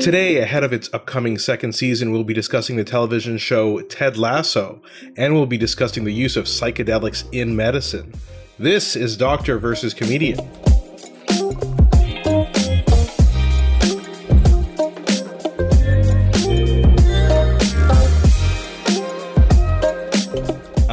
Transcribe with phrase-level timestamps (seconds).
[0.00, 4.80] Today, ahead of its upcoming second season, we'll be discussing the television show Ted Lasso,
[5.16, 8.14] and we'll be discussing the use of psychedelics in medicine.
[8.58, 10.38] This is Doctor versus Comedian.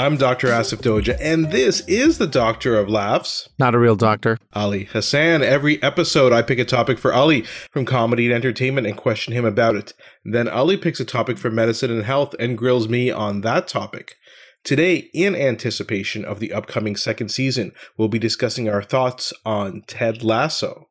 [0.07, 0.47] I'm Dr.
[0.47, 3.49] Asif Doja, and this is the Doctor of Laughs.
[3.59, 4.37] Not a real doctor.
[4.53, 5.43] Ali Hassan.
[5.43, 9.43] Every episode, I pick a topic for Ali from comedy and entertainment and question him
[9.43, 9.93] about it.
[10.23, 14.15] Then Ali picks a topic for medicine and health and grills me on that topic.
[14.63, 20.23] Today, in anticipation of the upcoming second season, we'll be discussing our thoughts on Ted
[20.23, 20.87] Lasso,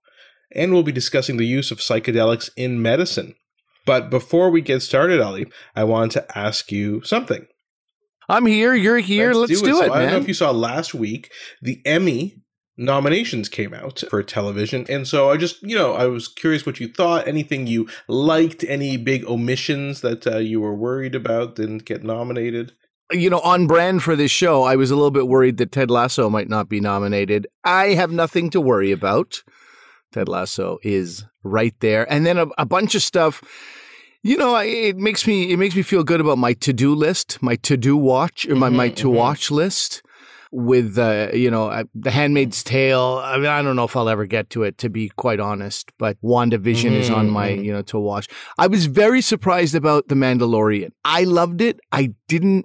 [0.53, 3.35] and we'll be discussing the use of psychedelics in medicine.
[3.87, 7.47] But before we get started, Ali, I want to ask you something.
[8.29, 8.75] I'm here.
[8.75, 9.33] You're here.
[9.33, 9.99] Let's, Let's do, do, it, so man.
[9.99, 12.43] I don't know if you saw last week the Emmy
[12.77, 14.87] nominations came out for television.
[14.89, 18.65] And so I just, you know, I was curious what you thought, anything you liked,
[18.69, 22.73] any big omissions that uh, you were worried about didn't get nominated.
[23.13, 25.91] You know, on brand for this show, I was a little bit worried that Ted
[25.91, 27.47] Lasso might not be nominated.
[27.65, 29.43] I have nothing to worry about.
[30.13, 32.11] Ted Lasso is right there.
[32.13, 33.43] And then a, a bunch of stuff
[34.23, 37.43] you know, it makes me it makes me feel good about my to do list,
[37.43, 39.17] my to do watch, or my mm-hmm, my to mm-hmm.
[39.17, 40.03] watch list.
[40.53, 43.21] With uh, you know, uh, The Handmaid's Tale.
[43.23, 45.91] I mean, I don't know if I'll ever get to it, to be quite honest.
[45.99, 46.95] But WandaVision mm-hmm.
[46.95, 47.65] is on my mm-hmm.
[47.65, 48.29] you know to watch.
[48.57, 50.93] I was very surprised about The Mandalorian.
[51.05, 51.81] I loved it.
[51.93, 52.65] I didn't.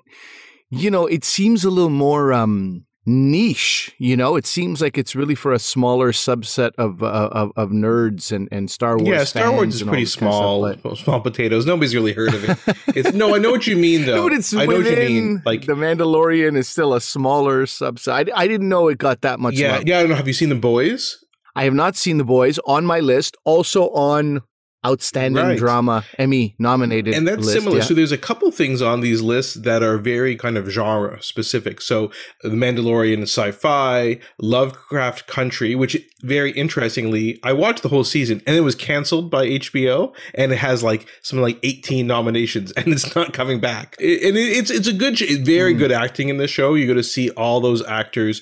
[0.69, 3.93] You know, it seems a little more um niche.
[3.97, 7.69] You know, it seems like it's really for a smaller subset of uh, of, of,
[7.69, 9.07] nerds and, and Star Wars.
[9.07, 11.65] Yeah, Star Wars is pretty small, kind of small potatoes.
[11.65, 12.57] Nobody's really heard of it.
[12.93, 14.15] It's no, I know what you mean though.
[14.15, 15.41] no, but it's I know what you mean.
[15.45, 18.29] Like the Mandalorian is still a smaller subset.
[18.33, 19.55] I, I didn't know it got that much.
[19.55, 19.87] Yeah, love.
[19.87, 19.97] yeah.
[19.97, 20.15] I don't know.
[20.15, 21.23] Have you seen the boys?
[21.55, 23.37] I have not seen the boys on my list.
[23.45, 24.41] Also on
[24.85, 25.57] outstanding right.
[25.57, 27.13] drama Emmy nominated.
[27.13, 27.77] And that's list, similar.
[27.77, 27.83] Yeah.
[27.83, 31.81] So there's a couple things on these lists that are very kind of genre specific.
[31.81, 32.11] So
[32.41, 38.61] The Mandalorian sci-fi, Lovecraft Country, which very interestingly, I watched the whole season and it
[38.61, 43.33] was canceled by HBO and it has like something like 18 nominations and it's not
[43.33, 43.95] coming back.
[43.99, 45.77] and it's it's a good very mm.
[45.77, 46.73] good acting in this show.
[46.73, 48.41] You're going to see all those actors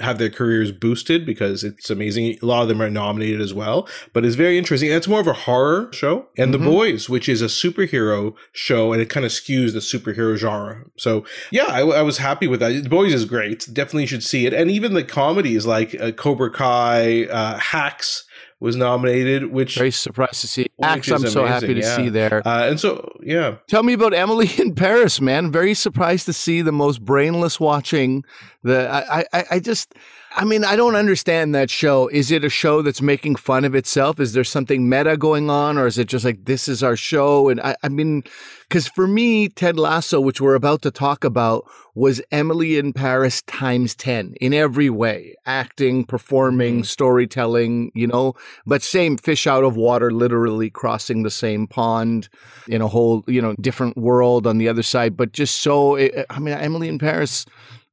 [0.00, 2.38] have their careers boosted because it's amazing.
[2.40, 4.90] A lot of them are nominated as well, but it's very interesting.
[4.90, 6.28] It's more of a horror show.
[6.36, 6.64] And mm-hmm.
[6.64, 10.84] The Boys, which is a superhero show, and it kind of skews the superhero genre.
[10.96, 12.82] So yeah, I, I, was happy with that.
[12.82, 13.66] The Boys is great.
[13.72, 14.54] Definitely should see it.
[14.54, 18.24] And even the comedies like uh, Cobra Kai, uh, Hacks
[18.60, 20.66] was nominated, which very surprised to see.
[20.80, 21.96] Hacks, I'm amazing, so happy to yeah.
[21.96, 22.46] see there.
[22.46, 23.56] Uh, and so, yeah.
[23.68, 25.52] Tell me about Emily in Paris, man.
[25.52, 28.24] Very surprised to see the most brainless watching.
[28.64, 29.94] The I, I, I just
[30.32, 32.08] I mean, I don't understand that show.
[32.08, 34.20] Is it a show that's making fun of itself?
[34.20, 37.48] Is there something meta going on, or is it just like this is our show?
[37.48, 38.22] And I, I mean,
[38.68, 43.42] because for me, Ted Lasso, which we're about to talk about, was Emily in Paris
[43.42, 46.82] times 10 in every way acting, performing, mm-hmm.
[46.82, 48.34] storytelling, you know,
[48.66, 52.28] but same fish out of water, literally crossing the same pond
[52.68, 55.16] in a whole, you know, different world on the other side.
[55.16, 57.46] But just so, I mean, Emily in Paris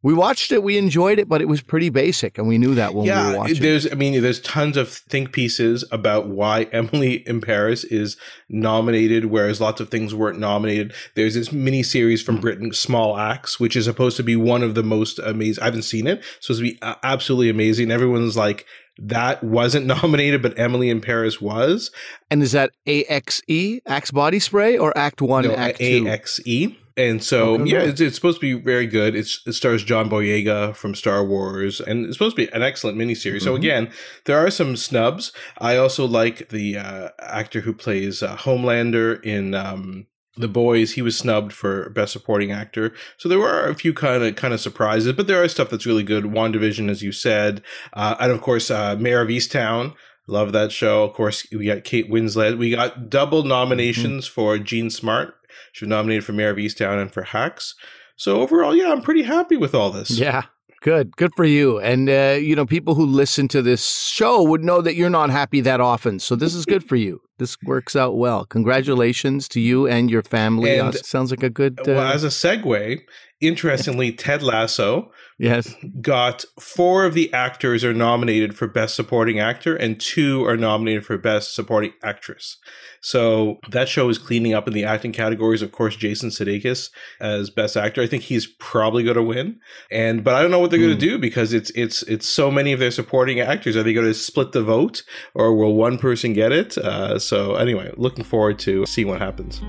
[0.05, 2.93] we watched it, we enjoyed it, but it was pretty basic, and we knew that
[2.93, 3.59] when yeah, we were watching.
[3.59, 8.15] There's, I mean, there's tons of think pieces about why Emily in Paris is
[8.47, 10.93] nominated, whereas lots of things weren't nominated.
[11.15, 14.75] There's this mini series from Britain, Small Axe, which is supposed to be one of
[14.75, 15.63] the most amazing.
[15.63, 17.89] I haven't seen it, it's supposed to be uh, absolutely amazing.
[17.89, 18.67] Everyone's like,
[18.99, 21.89] that wasn't nominated, but Emily in Paris was.
[22.29, 26.07] And is that AXE, Axe Body Spray, or Act One, no, Act Two?
[26.07, 26.75] AXE.
[26.97, 29.15] And so, okay, yeah, it's, it's, supposed to be very good.
[29.15, 32.97] It's, it stars John Boyega from Star Wars, and it's supposed to be an excellent
[32.97, 33.37] miniseries.
[33.37, 33.43] Mm-hmm.
[33.43, 33.91] So again,
[34.23, 35.33] there are some snubs.
[35.57, 40.07] I also like the uh, actor who plays uh, Homelander in um,
[40.37, 44.23] the boys he was snubbed for best supporting actor so there were a few kind
[44.23, 47.61] of kind of surprises but there are stuff that's really good wandavision as you said
[47.93, 49.95] uh, and of course uh, Mare of Easttown
[50.27, 54.33] love that show of course we got kate winslet we got double nominations mm-hmm.
[54.33, 55.35] for jean smart
[55.71, 57.75] she was nominated for Mare of Easttown and for Hacks.
[58.15, 60.11] So overall, yeah, I'm pretty happy with all this.
[60.11, 60.43] Yeah.
[60.81, 61.79] Good, good for you.
[61.79, 65.31] And uh, you know, people who listen to this show would know that you're not
[65.31, 66.19] happy that often.
[66.19, 67.21] So this is good for you.
[67.37, 68.45] This works out well.
[68.45, 70.79] Congratulations to you and your family.
[70.79, 71.77] And, uh, sounds like a good.
[71.81, 73.01] Uh, well, as a segue,
[73.41, 75.75] interestingly, Ted Lasso Yes.
[76.01, 81.05] got four of the actors are nominated for Best Supporting Actor, and two are nominated
[81.05, 82.57] for Best Supporting Actress.
[83.01, 85.61] So that show is cleaning up in the acting categories.
[85.61, 86.89] Of course, Jason Sudeikis
[87.19, 88.01] as Best Actor.
[88.01, 89.59] I think he's probably going to win.
[89.91, 90.99] And but I don't know what they're going Hmm.
[90.99, 93.75] to do because it's it's it's so many of their supporting actors.
[93.75, 95.03] Are they going to split the vote,
[95.33, 96.77] or will one person get it?
[96.77, 99.61] Uh, so anyway, looking forward to seeing what happens.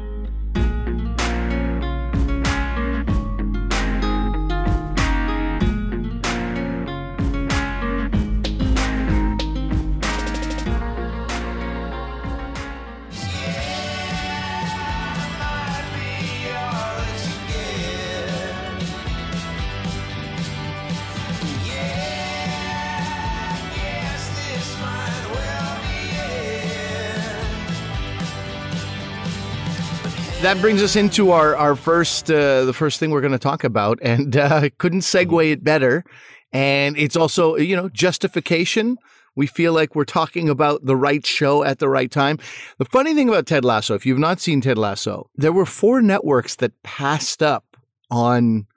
[30.46, 33.64] That brings us into our our first uh, the first thing we're going to talk
[33.64, 36.04] about, and uh, couldn't segue it better.
[36.52, 38.96] And it's also you know justification.
[39.34, 42.38] We feel like we're talking about the right show at the right time.
[42.78, 46.00] The funny thing about Ted Lasso, if you've not seen Ted Lasso, there were four
[46.00, 47.76] networks that passed up
[48.08, 48.68] on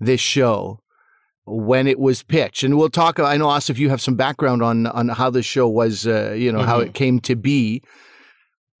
[0.00, 0.80] this show
[1.44, 3.20] when it was pitched, and we'll talk.
[3.20, 6.50] I know, Asif, you have some background on on how the show was, uh, you
[6.50, 6.86] know, how Mhm.
[6.86, 7.82] it came to be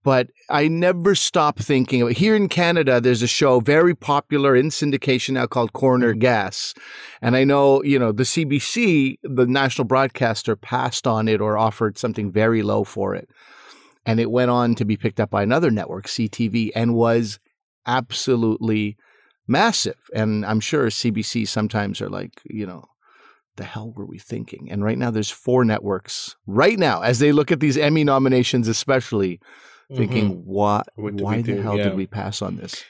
[0.02, 2.16] but I never stop thinking it.
[2.16, 6.18] Here in Canada, there's a show very popular in syndication now called Corner mm.
[6.18, 6.74] Gas.
[7.20, 11.98] And I know, you know, the CBC, the national broadcaster, passed on it or offered
[11.98, 13.28] something very low for it.
[14.06, 17.38] And it went on to be picked up by another network, CTV, and was
[17.86, 18.96] absolutely
[19.46, 19.98] massive.
[20.14, 22.86] And I'm sure CBC sometimes are like, you know,
[23.56, 24.70] the hell were we thinking?
[24.70, 28.68] And right now, there's four networks right now, as they look at these Emmy nominations,
[28.68, 29.38] especially
[29.96, 30.44] thinking, Mhm.
[30.44, 31.62] what, What why the do?
[31.62, 31.84] hell Yeah.
[31.84, 32.84] did we pass on this?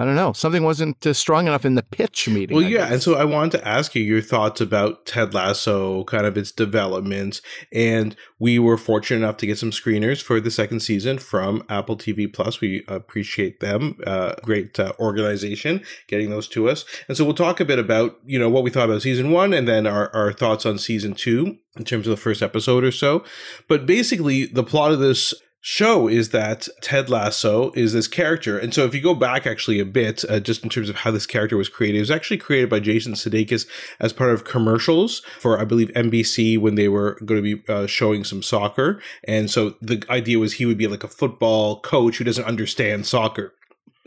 [0.00, 0.32] I don't know.
[0.32, 2.56] Something wasn't uh, strong enough in the pitch meeting.
[2.56, 2.92] Well, I yeah, guess.
[2.92, 6.52] and so I wanted to ask you your thoughts about Ted Lasso, kind of its
[6.52, 7.40] development,
[7.72, 11.96] and we were fortunate enough to get some screeners for the second season from Apple
[11.96, 12.60] TV Plus.
[12.60, 17.58] We appreciate them, uh, great uh, organization getting those to us, and so we'll talk
[17.58, 20.32] a bit about you know what we thought about season one, and then our our
[20.32, 23.24] thoughts on season two in terms of the first episode or so.
[23.68, 25.34] But basically, the plot of this
[25.68, 28.58] show is that Ted Lasso is this character.
[28.58, 31.10] And so if you go back actually a bit, uh, just in terms of how
[31.10, 33.66] this character was created, it was actually created by Jason Sudeikis
[34.00, 37.86] as part of commercials for, I believe, NBC when they were going to be uh,
[37.86, 38.98] showing some soccer.
[39.24, 43.06] And so the idea was he would be like a football coach who doesn't understand
[43.06, 43.52] soccer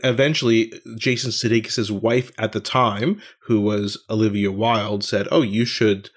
[0.04, 6.10] eventually Jason Sudeikis' wife at the time, who was Olivia Wilde, said, "Oh, you should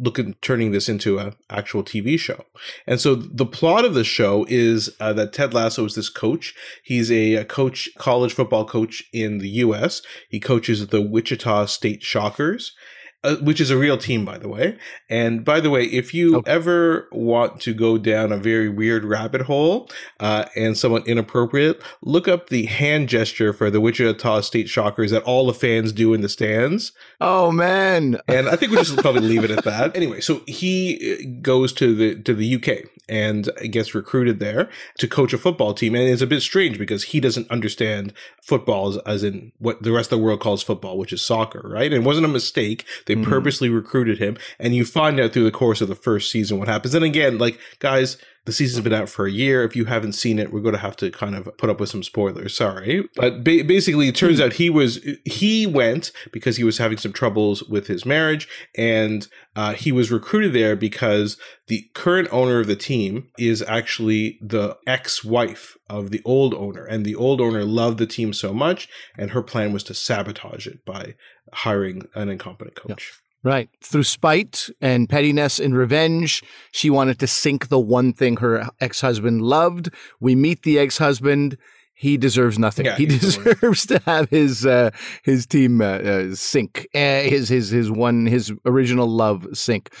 [0.00, 2.44] look at turning this into an actual TV show."
[2.86, 6.54] And so the plot of the show is uh, that Ted Lasso is this coach.
[6.82, 10.02] He's a, a coach, college football coach in the U.S.
[10.28, 12.72] He coaches the Wichita State Shockers.
[13.22, 14.78] Uh, which is a real team, by the way.
[15.10, 16.50] And by the way, if you Okay.
[16.50, 19.90] ever want to go down a very weird rabbit hole
[20.20, 25.22] uh, and somewhat inappropriate, look up the hand gesture for the Wichita State Shockers that
[25.24, 26.92] all the fans do in the stands.
[27.20, 29.94] oh man, And I think we'll just probably leave it at that.
[30.00, 35.08] Anyway, so he uh, goes to the to the UK and gets recruited there to
[35.08, 38.96] coach a football team, and it's a bit strange because he doesn't understand football as,
[39.04, 41.92] as in what the rest of the world calls football, which is soccer, right?
[41.92, 42.86] And it wasn't a mistake.
[43.10, 43.24] They Mhm.
[43.24, 46.68] purposely recruited him, and you find out through the course of the first season what
[46.68, 46.94] happens.
[46.94, 48.16] And again, like guys,
[48.46, 49.64] the season's been out for a year.
[49.64, 51.90] If you haven't seen it, we're going to have to kind of put up with
[51.90, 52.54] some spoilers.
[52.54, 56.96] Sorry, but ba- basically, it turns out he was he went because he was having
[56.98, 59.26] some troubles with his marriage, and
[59.56, 61.36] uh, he was recruited there because
[61.68, 67.04] the current owner of the team is actually the ex-wife of the old owner, and
[67.04, 68.88] the old owner loved the team so much,
[69.18, 71.14] and her plan was to sabotage it by
[71.52, 73.12] hiring an incompetent coach.
[73.42, 73.68] right?
[73.82, 76.42] Through spite and pettiness and revenge,
[76.72, 79.90] she wanted to sink the one thing her ex-husband loved.
[80.20, 81.56] We meet the ex-husband.
[81.94, 82.86] He deserves nothing.
[82.86, 84.90] Yeah, he deserves to have his uh,
[85.22, 86.86] his team uh, uh, sink.
[86.94, 89.92] Uh, his his his one his original love sink.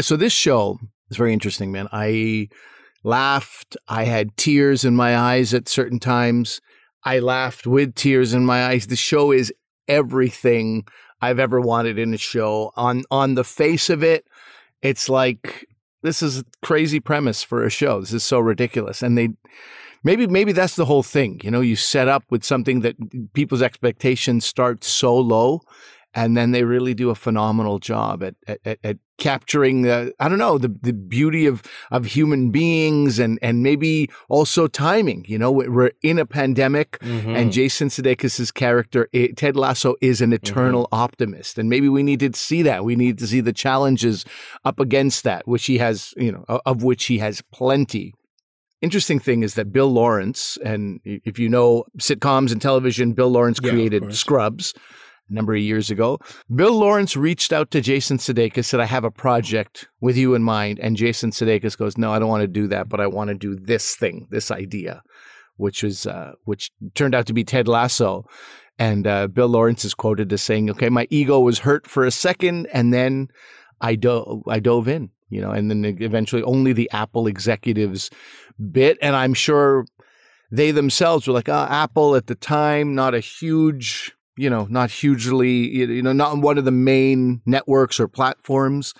[0.00, 0.78] So this show
[1.10, 1.88] is very interesting, man.
[1.92, 2.48] I
[3.04, 3.76] laughed.
[3.88, 6.60] I had tears in my eyes at certain times.
[7.04, 8.88] I laughed with tears in my eyes.
[8.88, 9.52] The show is
[9.88, 10.86] everything
[11.20, 12.72] I've ever wanted in a show.
[12.76, 14.26] On on the face of it,
[14.82, 15.66] it's like
[16.02, 18.00] this is a crazy premise for a show.
[18.00, 19.02] This is so ridiculous.
[19.02, 19.30] And they
[20.04, 21.40] maybe maybe that's the whole thing.
[21.42, 22.96] You know, you set up with something that
[23.32, 25.62] people's expectations start so low
[26.16, 30.38] and then they really do a phenomenal job at at, at capturing the I don't
[30.38, 35.26] know the the beauty of of human beings and and maybe also timing.
[35.28, 37.36] You know, we're in a pandemic, mm-hmm.
[37.36, 41.02] and Jason Sudeikis' character Ted Lasso is an eternal mm-hmm.
[41.02, 42.82] optimist, and maybe we need to see that.
[42.82, 44.24] We need to see the challenges
[44.64, 48.14] up against that, which he has, you know, of which he has plenty.
[48.82, 53.58] Interesting thing is that Bill Lawrence, and if you know sitcoms and television, Bill Lawrence
[53.62, 54.74] yeah, created Scrubs
[55.28, 56.18] a number of years ago.
[56.54, 60.42] Bill Lawrence reached out to Jason Sudeikis, said, I have a project with you in
[60.42, 60.78] mind.
[60.80, 63.34] And Jason Sudeikis goes, No, I don't want to do that, but I want to
[63.34, 65.02] do this thing, this idea,
[65.56, 68.26] which was, uh, which turned out to be Ted Lasso.
[68.78, 72.10] And uh, Bill Lawrence is quoted as saying, Okay, my ego was hurt for a
[72.10, 73.28] second, and then
[73.80, 78.10] I, do- I dove in, you know, and then eventually only the Apple executives
[78.72, 78.98] bit.
[79.02, 79.86] And I'm sure
[80.50, 84.90] they themselves were like, oh, Apple at the time, not a huge you know, not
[84.90, 88.94] hugely, you know, not one of the main networks or platforms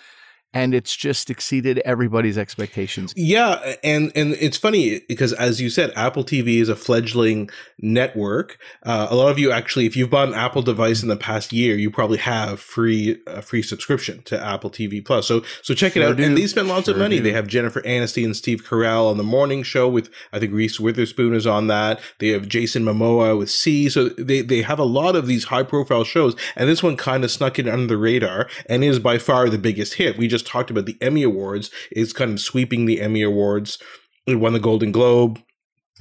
[0.56, 3.12] and it's just exceeded everybody's expectations.
[3.14, 8.58] Yeah, and and it's funny because as you said, Apple TV is a fledgling network.
[8.82, 11.52] Uh, a lot of you actually, if you've bought an Apple device in the past
[11.52, 15.26] year, you probably have free a free subscription to Apple TV Plus.
[15.26, 16.16] So so check sure it out.
[16.16, 16.24] Do.
[16.24, 17.18] And they spend lots sure of money.
[17.18, 17.24] Do.
[17.24, 20.80] They have Jennifer Aniston and Steve Carell on the morning show with I think Reese
[20.80, 22.00] Witherspoon is on that.
[22.18, 23.90] They have Jason Momoa with See.
[23.90, 27.24] So they they have a lot of these high profile shows, and this one kind
[27.24, 30.16] of snuck in under the radar and is by far the biggest hit.
[30.16, 33.78] We just talked about the Emmy Awards, is kind of sweeping the Emmy Awards.
[34.26, 35.40] It won the Golden Globe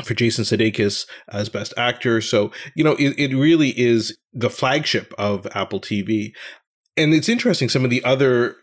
[0.03, 2.21] for Jason Sudeikis as Best Actor.
[2.21, 6.33] So, you know, it, it really is the flagship of Apple TV.
[6.97, 8.55] And it's interesting, some of the other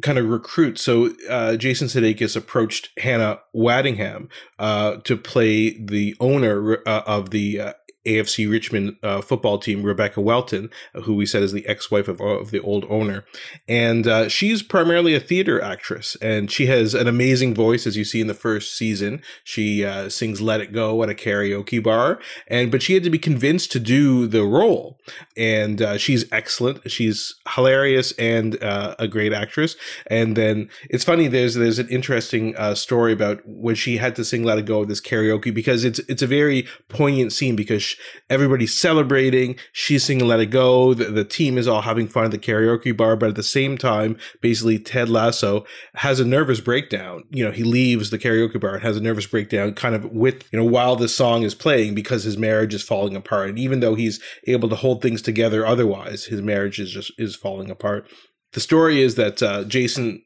[0.00, 0.82] kind of recruits.
[0.82, 7.60] So uh, Jason Sudeikis approached Hannah Waddingham uh, to play the owner uh, of the
[7.60, 7.72] uh,
[8.06, 10.70] AFC Richmond uh, football team, Rebecca Welton,
[11.04, 13.24] who we said is the ex-wife of, of the old owner,
[13.68, 18.04] and uh, she's primarily a theater actress, and she has an amazing voice, as you
[18.04, 19.22] see in the first season.
[19.44, 23.10] She uh, sings "Let It Go" at a karaoke bar, and but she had to
[23.10, 24.98] be convinced to do the role,
[25.36, 26.90] and uh, she's excellent.
[26.90, 29.76] She's hilarious and uh, a great actress.
[30.06, 31.28] And then it's funny.
[31.28, 34.82] There's there's an interesting uh, story about when she had to sing "Let It Go"
[34.82, 37.91] at this karaoke because it's it's a very poignant scene because
[38.30, 39.56] everybody's celebrating.
[39.72, 40.94] She's singing Let It Go.
[40.94, 43.16] The, the team is all having fun at the karaoke bar.
[43.16, 47.24] But at the same time, basically, Ted Lasso has a nervous breakdown.
[47.30, 50.44] You know, he leaves the karaoke bar and has a nervous breakdown kind of with,
[50.52, 53.50] you know, while the song is playing because his marriage is falling apart.
[53.50, 57.36] And even though he's able to hold things together otherwise, his marriage is just is
[57.36, 58.08] falling apart.
[58.52, 60.22] The story is that uh, Jason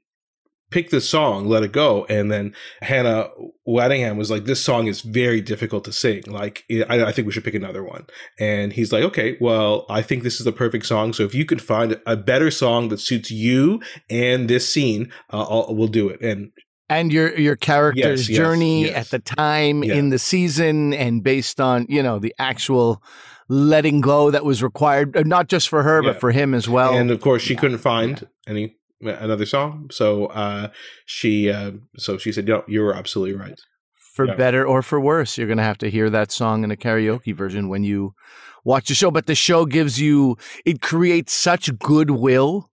[0.70, 2.04] pick this song, Let It Go.
[2.06, 3.28] And then Hannah
[3.66, 6.22] Waddingham was like, this song is very difficult to sing.
[6.26, 8.06] Like, I, I, think we should pick another one.
[8.38, 11.12] And he's like, okay, well, I think this is the perfect song.
[11.12, 13.80] So if you could find a better song that suits you
[14.10, 16.20] and this scene, uh, we'll do it.
[16.20, 16.50] And
[16.88, 18.98] and your your character's yes, journey yes, yes.
[18.98, 19.94] at the time yeah.
[19.94, 23.02] in the season and based on you know the actual
[23.48, 26.12] letting go that was required uh, not just for her yeah.
[26.12, 27.60] but for him as well and of course she yeah.
[27.60, 29.88] couldn't find any another song.
[29.90, 30.68] So uh,
[31.04, 33.58] she uh, so she said, "No, you were absolutely right."
[34.14, 34.34] For yeah.
[34.34, 37.34] better or for worse, you're going to have to hear that song in a karaoke
[37.34, 38.14] version when you
[38.64, 39.10] watch the show.
[39.10, 42.70] But the show gives you it creates such goodwill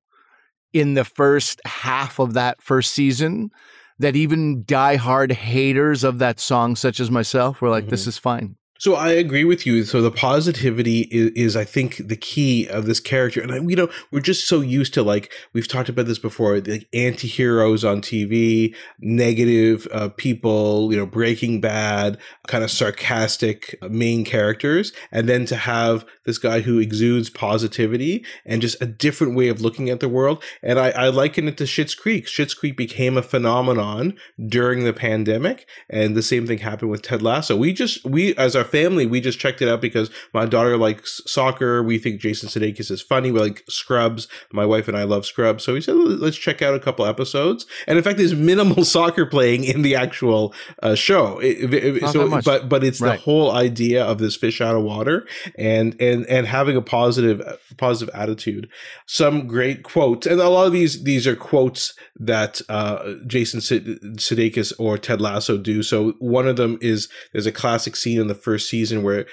[0.71, 3.51] in the first half of that first season
[3.99, 7.91] that even diehard haters of that song, such as myself, were like, mm-hmm.
[7.91, 8.55] "This is fine.
[8.83, 9.85] So I agree with you.
[9.85, 13.39] So the positivity is, is, I think, the key of this character.
[13.39, 16.59] And I, you know, we're just so used to like we've talked about this before,
[16.59, 24.25] like anti-heroes on TV, negative uh, people, you know, Breaking Bad, kind of sarcastic main
[24.25, 29.47] characters, and then to have this guy who exudes positivity and just a different way
[29.47, 30.43] of looking at the world.
[30.61, 32.25] And I, I liken it to Schitt's Creek.
[32.25, 37.21] Schitt's Creek became a phenomenon during the pandemic, and the same thing happened with Ted
[37.21, 37.55] Lasso.
[37.55, 41.21] We just we as our family, we just checked it out because my daughter likes
[41.27, 41.83] soccer.
[41.83, 43.31] We think Jason Sudeikis is funny.
[43.31, 44.27] We like Scrubs.
[44.51, 45.63] My wife and I love Scrubs.
[45.63, 47.67] So we said, let's check out a couple episodes.
[47.85, 51.37] And in fact, there's minimal soccer playing in the actual uh, show.
[51.37, 53.11] It, it, so, but but it's right.
[53.11, 57.41] the whole idea of this fish out of water and and and having a positive
[57.77, 58.67] positive attitude.
[59.05, 64.73] Some great quotes, and a lot of these these are quotes that uh, Jason Sudeikis
[64.79, 65.83] or Ted Lasso do.
[65.83, 69.25] So one of them is there's a classic scene in the first first season where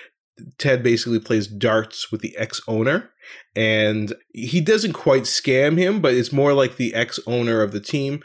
[0.58, 3.10] Ted basically plays darts with the ex owner.
[3.54, 7.80] And he doesn't quite scam him, but it's more like the ex owner of the
[7.80, 8.22] team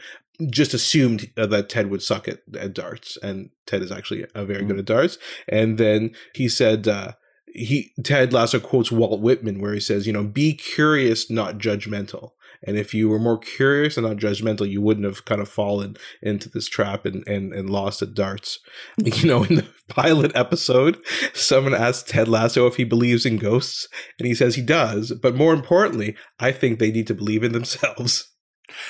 [0.49, 3.17] just assumed that Ted would suck at, at darts.
[3.17, 4.67] And Ted is actually a very mm-hmm.
[4.69, 5.17] good at darts.
[5.47, 7.13] And then he said, uh,
[7.47, 12.31] he Ted Lasso quotes Walt Whitman where he says, you know, be curious, not judgmental.
[12.63, 15.97] And if you were more curious and not judgmental, you wouldn't have kind of fallen
[16.21, 18.59] into this trap and, and, and lost at darts.
[19.15, 20.97] You know, in the pilot episode,
[21.33, 23.87] someone asked Ted Lasso if he believes in ghosts,
[24.19, 25.13] and he says he does.
[25.21, 28.31] But more importantly, I think they need to believe in themselves.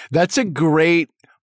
[0.09, 1.09] That's a great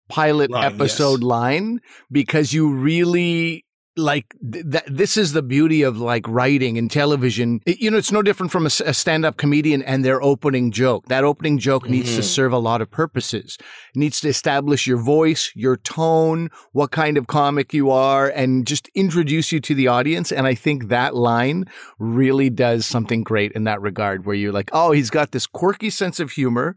[0.10, 1.28] pilot line, episode yes.
[1.28, 1.80] line
[2.12, 3.66] because you really
[3.98, 7.60] like th- th- this is the beauty of like writing and television.
[7.66, 11.08] It, you know, it's no different from a, a stand-up comedian and their opening joke.
[11.08, 11.92] That opening joke mm-hmm.
[11.92, 12.28] needs to mm-hmm.
[12.28, 13.58] serve a lot of purposes.
[13.60, 18.66] It needs to establish your voice, your tone, what kind of comic you are, and
[18.66, 20.32] just introduce you to the audience.
[20.32, 21.66] And I think that line
[22.00, 25.90] really does something great in that regard, where you're like, oh, he's got this quirky
[25.90, 26.76] sense of humor.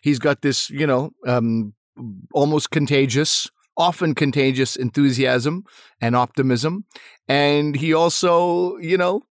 [0.00, 1.74] He's got this, you know, um,
[2.34, 5.64] almost contagious often contagious enthusiasm
[6.00, 6.84] and optimism.
[7.28, 9.22] And he also, you know,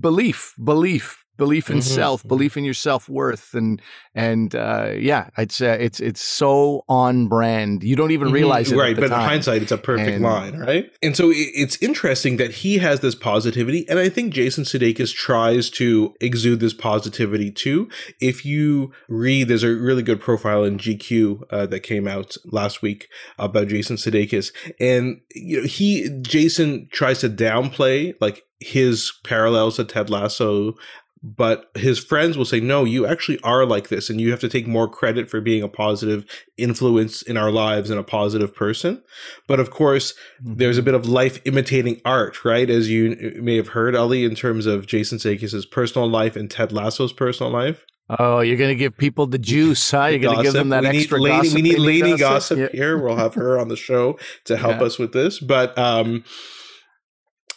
[0.00, 1.94] belief, belief, belief in mm-hmm.
[1.94, 3.80] self, belief in your self worth, and
[4.14, 7.82] and uh, yeah, it's uh, it's it's so on brand.
[7.82, 8.34] You don't even mm-hmm.
[8.34, 8.94] realize it, right?
[8.94, 9.22] but time.
[9.22, 10.92] in hindsight, it's a perfect and, line, right?
[11.02, 15.70] And so it's interesting that he has this positivity, and I think Jason Sudeikis tries
[15.70, 17.88] to exude this positivity too.
[18.20, 22.82] If you read, there's a really good profile in GQ uh, that came out last
[22.82, 29.76] week about Jason Sudeikis, and you know he Jason tries to downplay like his parallels
[29.76, 30.74] to Ted Lasso
[31.22, 34.48] but his friends will say no you actually are like this and you have to
[34.48, 36.24] take more credit for being a positive
[36.56, 39.02] influence in our lives and a positive person
[39.46, 40.54] but of course mm-hmm.
[40.56, 44.34] there's a bit of life imitating art right as you may have heard ali in
[44.34, 47.84] terms of jason Sudeikis' personal life and ted lasso's personal life
[48.18, 50.06] Oh, you're going to give people the juice, huh?
[50.06, 51.54] You're going to give them that we extra lady, gossip.
[51.54, 52.68] We need lady gossip, gossip yeah.
[52.72, 52.98] here.
[52.98, 54.86] We'll have her on the show to help yeah.
[54.86, 55.38] us with this.
[55.38, 56.24] But um,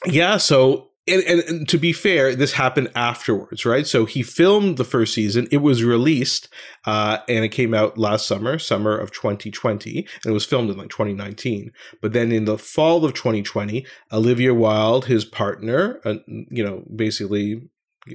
[0.05, 3.85] yeah, so and, and, and, to be fair, this happened afterwards, right?
[3.85, 5.47] So he filmed the first season.
[5.51, 6.47] It was released,
[6.85, 10.77] uh, and it came out last summer, summer of 2020, and it was filmed in
[10.77, 11.73] like 2019.
[12.01, 17.69] But then in the fall of 2020, Olivia Wilde, his partner, uh, you know, basically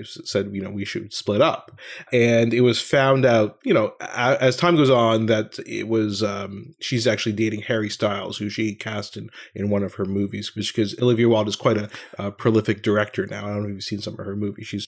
[0.05, 1.79] said, you know, we should split up.
[2.13, 6.75] And it was found out, you know, as time goes on that it was, um,
[6.81, 10.99] she's actually dating Harry Styles, who she cast in, in one of her movies, because
[11.01, 13.47] Olivia Wilde is quite a, a prolific director now.
[13.47, 14.67] I don't know if you've seen some of her movies.
[14.67, 14.87] She's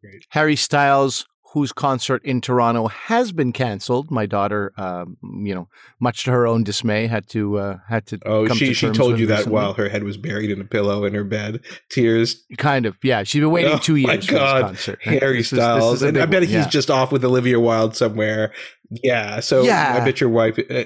[0.00, 0.24] great.
[0.30, 4.10] Harry Styles whose concert in Toronto has been canceled.
[4.10, 5.68] My daughter, um, you know,
[6.00, 8.18] much to her own dismay, had to uh, had to.
[8.26, 9.54] Oh, she to she told you that recently.
[9.54, 12.44] while her head was buried in a pillow in her bed, tears.
[12.58, 13.22] Kind of, yeah.
[13.22, 14.98] She's been waiting oh, two years for this concert.
[15.02, 16.42] Harry this Styles, is, is and I bet one.
[16.42, 16.68] he's yeah.
[16.68, 18.52] just off with Olivia Wilde somewhere.
[18.90, 19.96] Yeah, so yeah.
[20.00, 20.58] I bet your wife.
[20.58, 20.84] Uh,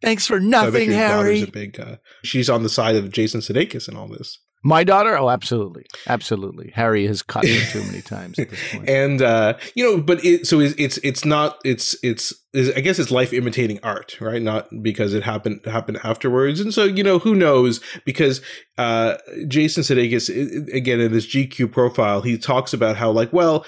[0.00, 1.42] Thanks for nothing, so Harry.
[1.42, 4.38] A big, uh, she's on the side of Jason Sudeikis and all this.
[4.66, 5.16] My daughter?
[5.16, 6.72] Oh, absolutely, absolutely.
[6.74, 8.88] Harry has cut me too many times at this point.
[8.88, 12.98] and uh, you know, but it so it's it's, it's not it's, it's I guess
[12.98, 14.42] it's life imitating art, right?
[14.42, 16.58] Not because it happened happened afterwards.
[16.58, 17.80] And so you know, who knows?
[18.04, 18.40] Because
[18.76, 23.64] uh, Jason Sudeikis again in this GQ profile, he talks about how like well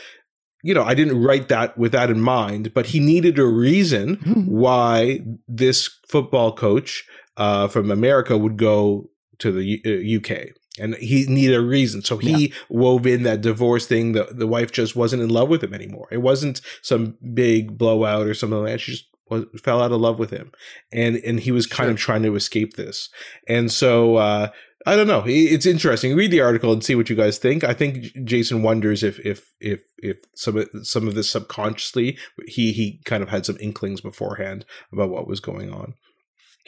[0.64, 4.16] you know, I didn't write that with that in mind, but he needed a reason
[4.16, 4.46] hmm.
[4.46, 7.06] why this football coach
[7.36, 9.08] uh, from America would go
[9.38, 10.48] to the U- UK.
[10.78, 12.02] And he needed a reason.
[12.02, 12.54] So he yeah.
[12.68, 14.12] wove in that divorce thing.
[14.12, 16.08] The the wife just wasn't in love with him anymore.
[16.10, 18.80] It wasn't some big blowout or something like that.
[18.80, 20.52] She just was, fell out of love with him,
[20.92, 21.92] and and he was kind sure.
[21.92, 23.08] of trying to escape this.
[23.46, 24.48] And so uh,
[24.86, 25.24] I don't know.
[25.26, 26.14] It's interesting.
[26.14, 27.64] Read the article and see what you guys think.
[27.64, 32.72] I think Jason wonders if if if if some of some of this subconsciously he
[32.72, 35.94] he kind of had some inklings beforehand about what was going on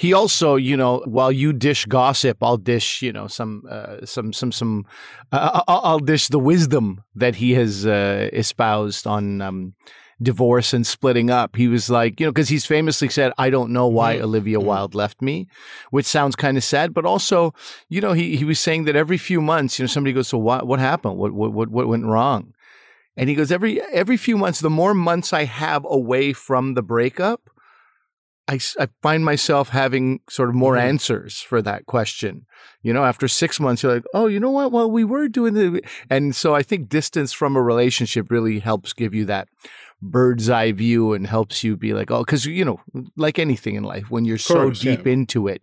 [0.01, 4.33] he also, you know, while you dish gossip, I'll dish, you know, some, uh, some,
[4.33, 4.87] some, some,
[5.31, 9.75] uh, I'll dish the wisdom that he has uh, espoused on um,
[10.23, 11.55] divorce and splitting up.
[11.55, 14.25] He was like, you know, because he's famously said, "I don't know why mm-hmm.
[14.25, 14.69] Olivia mm-hmm.
[14.69, 15.49] Wilde left me,"
[15.91, 17.53] which sounds kind of sad, but also,
[17.91, 20.39] you know, he he was saying that every few months, you know, somebody goes, "So
[20.39, 20.67] what?
[20.67, 21.19] What happened?
[21.19, 22.55] What what what, what went wrong?"
[23.19, 26.83] And he goes, "Every every few months, the more months I have away from the
[26.83, 27.51] breakup."
[28.51, 30.89] I, I find myself having sort of more mm-hmm.
[30.89, 32.47] answers for that question.
[32.83, 34.73] You know, after six months, you're like, oh, you know what?
[34.73, 38.93] Well, we were doing the, and so I think distance from a relationship really helps
[38.93, 39.49] give you that
[40.03, 42.81] bird's eye view and helps you be like, oh, because you know,
[43.17, 45.13] like anything in life, when you're course, so deep yeah.
[45.13, 45.63] into it,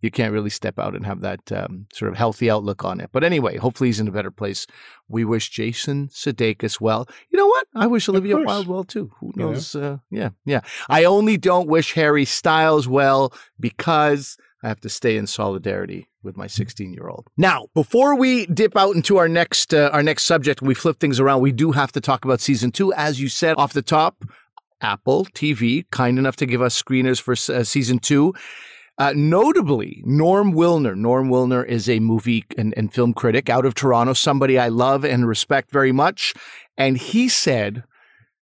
[0.00, 3.10] you can't really step out and have that um, sort of healthy outlook on it.
[3.12, 4.66] But anyway, hopefully he's in a better place.
[5.08, 7.08] We wish Jason Sudeikis well.
[7.30, 7.66] You know what?
[7.74, 9.10] I wish Olivia Wilde well too.
[9.20, 9.74] Who knows?
[9.74, 9.80] Yeah.
[9.80, 10.60] Uh, yeah, yeah.
[10.88, 16.36] I only don't wish Harry Styles well because I have to stay in solidarity with
[16.36, 17.28] my 16 year old.
[17.36, 21.20] Now, before we dip out into our next uh, our next subject, we flip things
[21.20, 21.40] around.
[21.40, 24.24] We do have to talk about season two, as you said off the top.
[24.82, 28.32] Apple TV, kind enough to give us screeners for uh, season two.
[29.00, 30.94] Uh, notably, Norm Wilner.
[30.94, 35.06] Norm Wilner is a movie and, and film critic out of Toronto, somebody I love
[35.06, 36.34] and respect very much.
[36.76, 37.84] And he said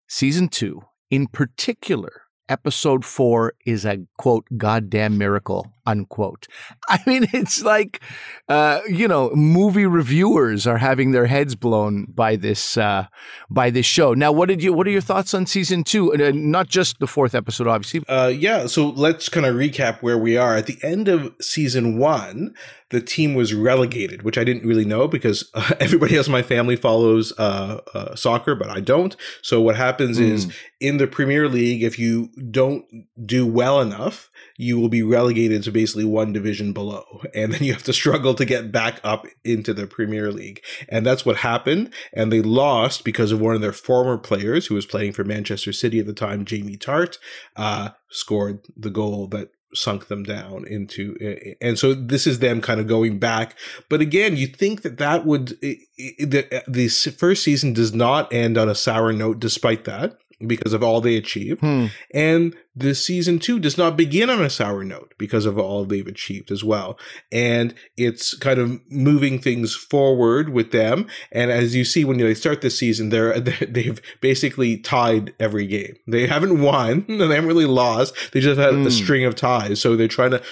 [0.08, 6.48] season two, in particular, episode four is a quote goddamn miracle unquote
[6.90, 8.02] i mean it's like
[8.50, 13.08] uh, you know movie reviewers are having their heads blown by this uh,
[13.50, 16.32] by this show now what did you what are your thoughts on season two uh,
[16.36, 20.38] not just the fourth episode obviously uh, yeah so let's kind of recap where we
[20.38, 22.54] are at the end of season one
[22.90, 26.42] the team was relegated, which I didn't really know because uh, everybody else in my
[26.42, 29.16] family follows uh, uh, soccer, but I don't.
[29.42, 30.24] So what happens mm.
[30.24, 30.52] is hmm.
[30.80, 32.86] in the Premier League, if you don't
[33.26, 37.74] do well enough, you will be relegated to basically one division below, and then you
[37.74, 40.64] have to struggle to get back up into the Premier League.
[40.90, 41.94] And that's what happened.
[42.12, 45.72] And they lost because of one of their former players who was playing for Manchester
[45.72, 47.20] City at the time, Jamie Tartt,
[47.56, 52.40] uh, scored the goal that sunk them down into eh, eh, and so this is
[52.40, 53.56] them kind of going back
[53.90, 55.76] but again you think that that would eh,
[56.20, 60.84] the, the first season does not end on a sour note despite that because of
[60.84, 61.62] all they achieved.
[61.62, 61.88] Hmm.
[62.14, 66.06] And the season two does not begin on a sour note because of all they've
[66.06, 67.00] achieved as well.
[67.32, 71.08] And it's kind of moving things forward with them.
[71.32, 75.96] And as you see, when they start this season, they're, they've basically tied every game.
[76.08, 78.14] They haven't won, they haven't really lost.
[78.32, 78.86] They just had hmm.
[78.86, 79.82] a string of ties.
[79.82, 80.44] So they're trying to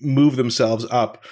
[0.00, 1.24] move themselves up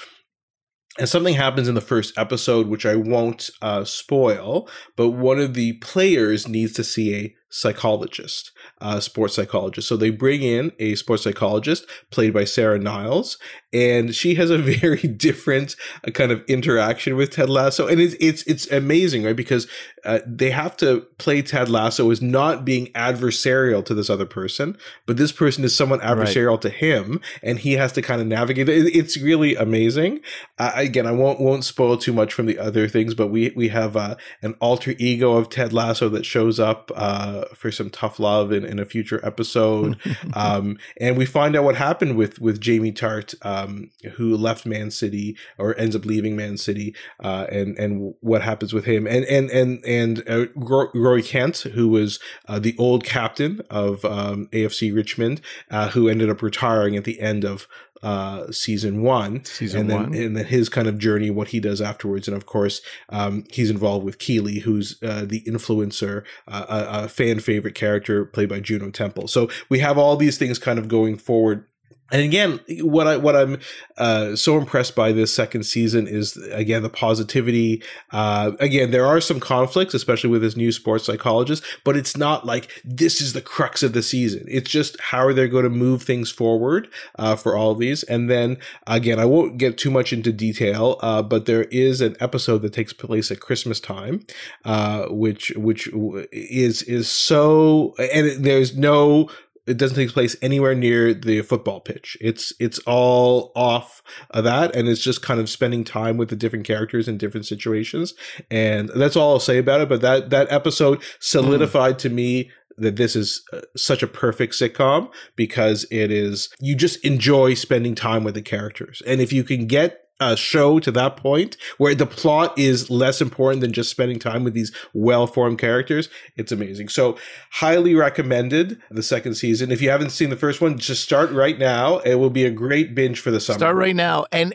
[0.99, 5.55] and something happens in the first episode, which I won't uh, spoil, but one of
[5.55, 9.87] the players needs to see a psychologist, a sports psychologist.
[9.87, 13.37] So they bring in a sports psychologist played by Sarah Niles,
[13.73, 18.17] and she has a very different uh, kind of interaction with Ted Lasso, and it's
[18.19, 19.37] it's it's amazing, right?
[19.37, 19.69] Because
[20.05, 24.77] uh, they have to play Ted Lasso as not being adversarial to this other person,
[25.07, 26.63] but this person is someone adversarial right.
[26.63, 28.69] to him, and he has to kind of navigate.
[28.69, 28.97] It.
[28.97, 30.21] It's really amazing.
[30.59, 33.69] Uh, again, I won't won't spoil too much from the other things, but we we
[33.69, 38.19] have uh, an alter ego of Ted Lasso that shows up uh, for some tough
[38.19, 39.99] love in, in a future episode,
[40.35, 44.91] um, and we find out what happened with with Jamie Tartt, um, who left Man
[44.91, 49.25] City or ends up leaving Man City, uh, and and what happens with him, and
[49.25, 54.95] and and and uh, Roy Kent, who was uh, the old captain of um, AFC
[54.95, 57.67] Richmond, uh, who ended up retiring at the end of
[58.03, 60.15] uh, season one, season and then one.
[60.15, 63.71] and then his kind of journey, what he does afterwards, and of course, um, he's
[63.71, 68.61] involved with Keeley, who's uh, the influencer, uh, a, a, fan favorite character played by
[68.61, 69.29] Juno Temple.
[69.29, 71.67] So we have all these things kind of going forward
[72.13, 73.59] and again, what I what I'm
[73.97, 77.83] uh, so impressed by this second season is again the positivity.
[78.11, 82.45] Uh, again, there are some conflicts, especially with this new sports psychologist, but it's not
[82.45, 84.45] like this is the crux of the season.
[84.47, 88.03] It's just how are they going to move things forward uh, for all these.
[88.03, 92.15] And then again, I won't get too much into detail, uh, but there is an
[92.21, 94.27] episode that takes place at Christmas time,
[94.67, 95.89] uh, which which
[96.31, 99.31] is is so and there's no
[99.67, 102.17] it doesn't take place anywhere near the football pitch.
[102.21, 106.37] It's it's all off of that, and it's just kind of spending time with the
[106.37, 108.15] different characters in different situations,
[108.51, 109.89] and that's all I'll say about it.
[109.89, 111.99] But that that episode solidified mm.
[111.99, 117.05] to me that this is uh, such a perfect sitcom because it is you just
[117.05, 121.17] enjoy spending time with the characters, and if you can get uh, show to that
[121.17, 126.09] point where the plot is less important than just spending time with these well-formed characters
[126.37, 126.89] it's amazing.
[126.89, 127.19] So
[127.51, 129.71] highly recommended the second season.
[129.71, 131.99] If you haven't seen the first one just start right now.
[131.99, 133.59] It will be a great binge for the summer.
[133.59, 134.27] Start right now.
[134.33, 134.55] And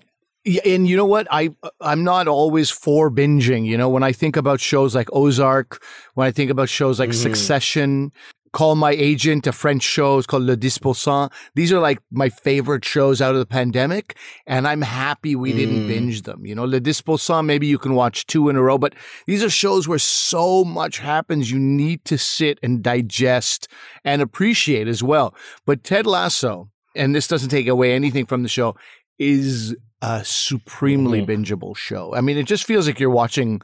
[0.66, 1.28] and you know what?
[1.30, 1.50] I
[1.82, 3.90] i'm not always for binging you know?
[3.90, 7.22] When i think about shows like ozark when i think about shows like mm-hmm.
[7.22, 8.12] succession
[8.58, 10.18] Call My Agent, a French show.
[10.18, 11.32] It's called Le Dix pour cent.
[11.54, 14.18] These are like my favorite shows out of the pandemic,
[14.48, 15.58] and I'm happy we mm.
[15.58, 16.44] didn't binge them.
[16.44, 18.96] You know, Le Dix pour cent, maybe you can watch two in a row, but
[19.28, 21.52] these are shows where so much happens.
[21.52, 23.68] You need to sit and digest
[24.04, 25.36] and appreciate as well.
[25.68, 28.76] But Ted Lasso, and this doesn't take away anything from the show,
[29.20, 31.28] is a supremely mm.
[31.28, 32.16] bingeable show.
[32.16, 33.62] I mean, it just feels like you're watching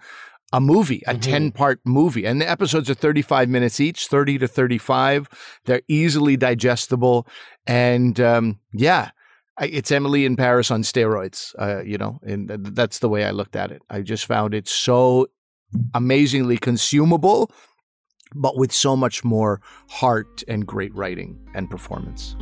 [0.54, 1.32] a movie, a mm-hmm.
[1.32, 2.26] 10 part movie.
[2.26, 5.28] And the episodes are 35 minutes each, 30 to 35.
[5.66, 7.28] They're easily digestible.
[7.66, 9.10] And um, yeah,
[9.60, 13.56] it's Emily in Paris on steroids, uh, you know, and that's the way I looked
[13.56, 13.82] at it.
[13.90, 15.28] I just found it so
[15.94, 17.52] amazingly consumable,
[18.36, 22.36] but with so much more heart and great writing and performance.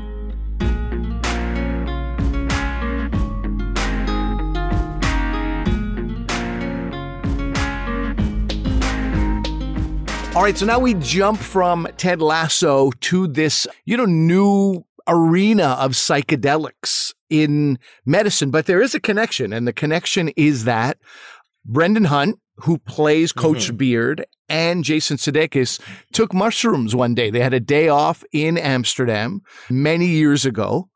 [10.34, 15.76] All right, so now we jump from Ted Lasso to this, you know, new arena
[15.78, 20.98] of psychedelics in medicine, but there is a connection, and the connection is that
[21.66, 23.76] Brendan Hunt, who plays Coach mm-hmm.
[23.76, 25.82] Beard, and Jason Sudeikis
[26.14, 27.30] took mushrooms one day.
[27.30, 30.91] They had a day off in Amsterdam many years ago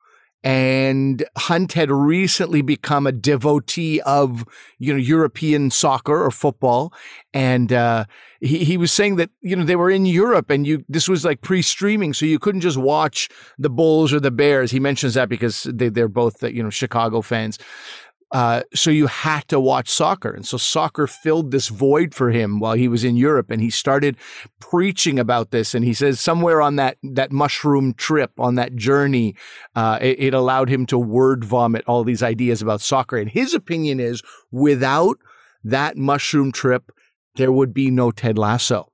[0.45, 4.45] and Hunt had recently become a devotee of
[4.77, 6.93] you know European soccer or football,
[7.33, 8.05] and uh,
[8.39, 11.25] he he was saying that you know they were in Europe and you this was
[11.25, 13.27] like pre-streaming, so you couldn't just watch
[13.57, 14.69] the Bulls or the Bears.
[14.69, 17.57] He mentions that because they they're both you know Chicago fans,
[18.35, 20.29] uh, so you had to watch soccer.
[20.29, 23.49] And so soccer filled this void for him while he was in Europe.
[23.49, 24.17] And he started
[24.59, 25.73] preaching about this.
[25.73, 29.35] And he says somewhere on that, that mushroom trip, on that journey,
[29.73, 33.15] uh, it, it allowed him to word vomit all these ideas about soccer.
[33.15, 34.21] And his opinion is
[34.51, 35.17] without
[35.63, 36.91] that mushroom trip,
[37.35, 38.91] there would be no Ted Lasso.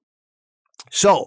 [0.92, 1.26] So,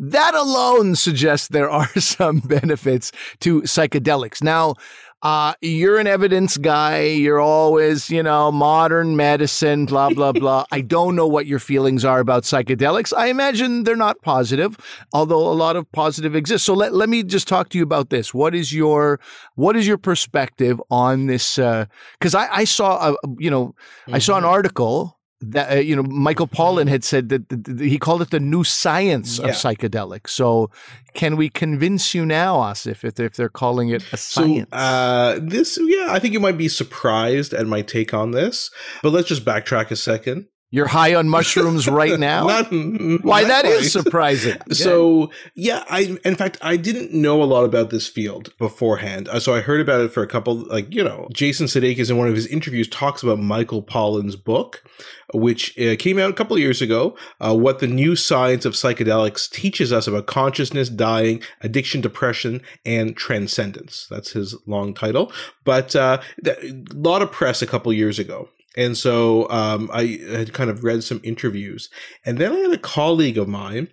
[0.00, 4.42] that alone suggests there are some benefits to psychedelics.
[4.42, 4.76] Now,
[5.22, 7.02] uh, you're an evidence guy.
[7.02, 10.64] You're always, you know, modern medicine, blah, blah, blah.
[10.70, 13.12] I don't know what your feelings are about psychedelics.
[13.16, 14.76] I imagine they're not positive,
[15.12, 16.64] although a lot of positive exists.
[16.66, 18.32] So let, let me just talk to you about this.
[18.32, 19.18] What is your,
[19.56, 21.58] what is your perspective on this?
[21.58, 21.86] Uh,
[22.20, 24.14] cause I, I saw, a, you know, mm-hmm.
[24.14, 24.52] I saw an mm-hmm.
[24.52, 28.40] article that uh, you know Michael Pollan had said that, that, he called it the
[28.40, 29.46] new science yeah.
[29.46, 30.30] of psychedelics.
[30.30, 30.70] So,
[31.14, 34.68] can we convince you now, Asif, if, if they're calling it a science?
[34.70, 38.70] So, uh, this, yeah, I think you might be surprised at my take on this,
[39.02, 40.46] but let's just backtrack a second.
[40.70, 42.46] You're high on mushrooms right now.
[42.46, 42.70] not,
[43.22, 43.74] Why that quite.
[43.74, 44.56] is surprising.
[44.70, 49.28] So yeah, I in fact I didn't know a lot about this field beforehand.
[49.28, 50.54] Uh, so I heard about it for a couple.
[50.54, 54.84] Like you know, Jason Sudeikis in one of his interviews talks about Michael Pollan's book,
[55.34, 57.16] which uh, came out a couple years ago.
[57.40, 63.16] Uh, what the new science of psychedelics teaches us about consciousness, dying, addiction, depression, and
[63.16, 64.06] transcendence.
[64.10, 65.32] That's his long title.
[65.64, 66.56] But uh, a
[66.94, 71.02] lot of press a couple years ago and so um, I had kind of read
[71.02, 71.88] some interviews.
[72.24, 73.88] And then I had a colleague of mine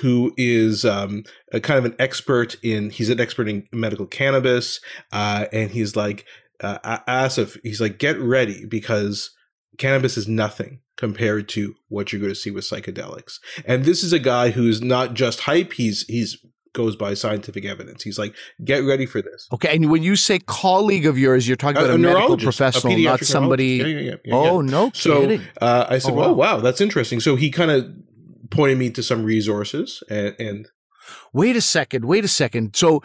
[0.00, 4.80] who is um, kind of an expert in, he's an expert in medical cannabis.
[5.12, 6.24] Uh, and he's like,
[6.60, 9.30] uh, Asif, he's like, get ready because
[9.78, 13.38] cannabis is nothing compared to what you're going to see with psychedelics.
[13.64, 16.38] And this is a guy who's not just hype, he's, he's
[16.72, 18.02] goes by scientific evidence.
[18.02, 19.48] He's like, get ready for this.
[19.52, 22.96] Okay, and when you say colleague of yours, you're talking about a, a medical professional,
[22.98, 23.76] not somebody.
[23.76, 25.42] Yeah, yeah, yeah, oh no, so, kidding.
[25.60, 26.24] Uh, I said, oh, wow.
[26.26, 27.20] oh wow, that's interesting.
[27.20, 27.90] So he kind of
[28.50, 30.68] pointed me to some resources and, and
[31.32, 32.04] Wait a second.
[32.04, 32.74] Wait a second.
[32.74, 33.02] So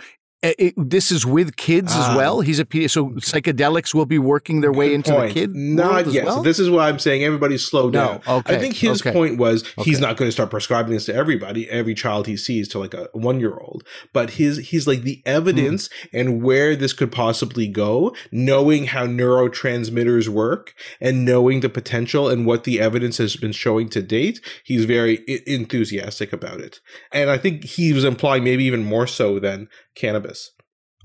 [0.58, 2.18] it, this is with kids as ah.
[2.18, 2.42] well.
[2.42, 5.30] He's a so psychedelics will be working their way into point.
[5.30, 5.56] the kid.
[5.56, 6.26] Not yet.
[6.26, 6.38] Well?
[6.38, 8.22] So this is why I'm saying everybody slow down.
[8.28, 8.38] No.
[8.38, 8.56] Okay.
[8.56, 9.12] I think his okay.
[9.12, 9.90] point was okay.
[9.90, 12.94] he's not going to start prescribing this to everybody, every child he sees to like
[12.94, 13.84] a one year old.
[14.14, 16.20] But his he's like the evidence mm.
[16.20, 22.46] and where this could possibly go, knowing how neurotransmitters work and knowing the potential and
[22.46, 24.42] what the evidence has been showing to date.
[24.64, 26.80] He's very I- enthusiastic about it,
[27.12, 30.35] and I think he was implying maybe even more so than cannabis.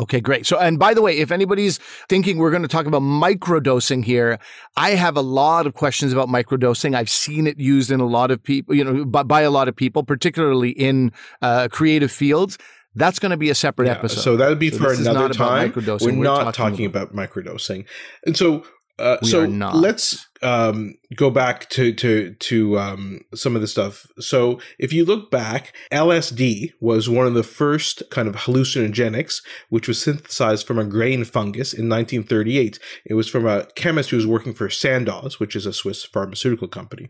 [0.01, 0.47] Okay, great.
[0.47, 4.39] So, and by the way, if anybody's thinking we're going to talk about microdosing here,
[4.77, 6.95] I have a lot of questions about microdosing.
[6.95, 9.69] I've seen it used in a lot of people, you know, by, by a lot
[9.69, 11.13] of people, particularly in
[11.43, 12.57] uh, creative fields.
[12.95, 14.23] That's going to be a separate yeah, episode.
[14.23, 15.73] So that would be so for another time.
[15.77, 17.85] We're, we're, not talking, talking about, about microdosing.
[18.25, 18.65] And so,
[18.99, 24.07] uh, so let's um, go back to to to um, some of the stuff.
[24.19, 29.89] So if you look back, LSD was one of the first kind of hallucinogenics, which
[29.89, 32.79] was synthesized from a grain fungus in 1938.
[33.05, 36.69] It was from a chemist who was working for Sandoz, which is a Swiss pharmaceutical
[36.69, 37.09] company,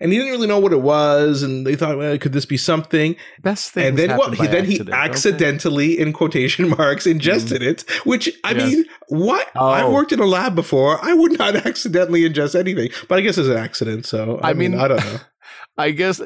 [0.00, 2.56] and he didn't really know what it was, and they thought, well, could this be
[2.56, 3.16] something?
[3.42, 3.86] Best thing.
[3.86, 4.34] And then what?
[4.34, 7.66] He, then he accidentally, in quotation marks, ingested mm.
[7.66, 7.90] it.
[8.04, 8.72] Which I yes.
[8.72, 9.50] mean, what?
[9.54, 9.68] Oh.
[9.68, 10.98] I've worked in a lab before.
[11.04, 12.96] I would not accidentally ingest anything anything.
[13.08, 14.06] But I guess it's an accident.
[14.06, 15.20] So I, I mean, mean, I don't know.
[15.78, 16.20] I guess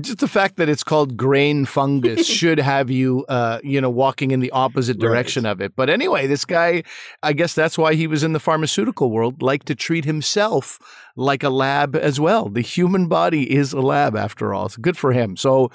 [0.00, 4.30] just the fact that it's called grain fungus should have you, uh, you know, walking
[4.30, 5.50] in the opposite direction right.
[5.50, 5.76] of it.
[5.76, 6.84] But anyway, this guy,
[7.22, 10.78] I guess that's why he was in the pharmaceutical world, like to treat himself
[11.18, 12.48] like a lab as well.
[12.48, 14.68] The human body is a lab after all.
[14.68, 15.36] So good for him.
[15.36, 15.70] So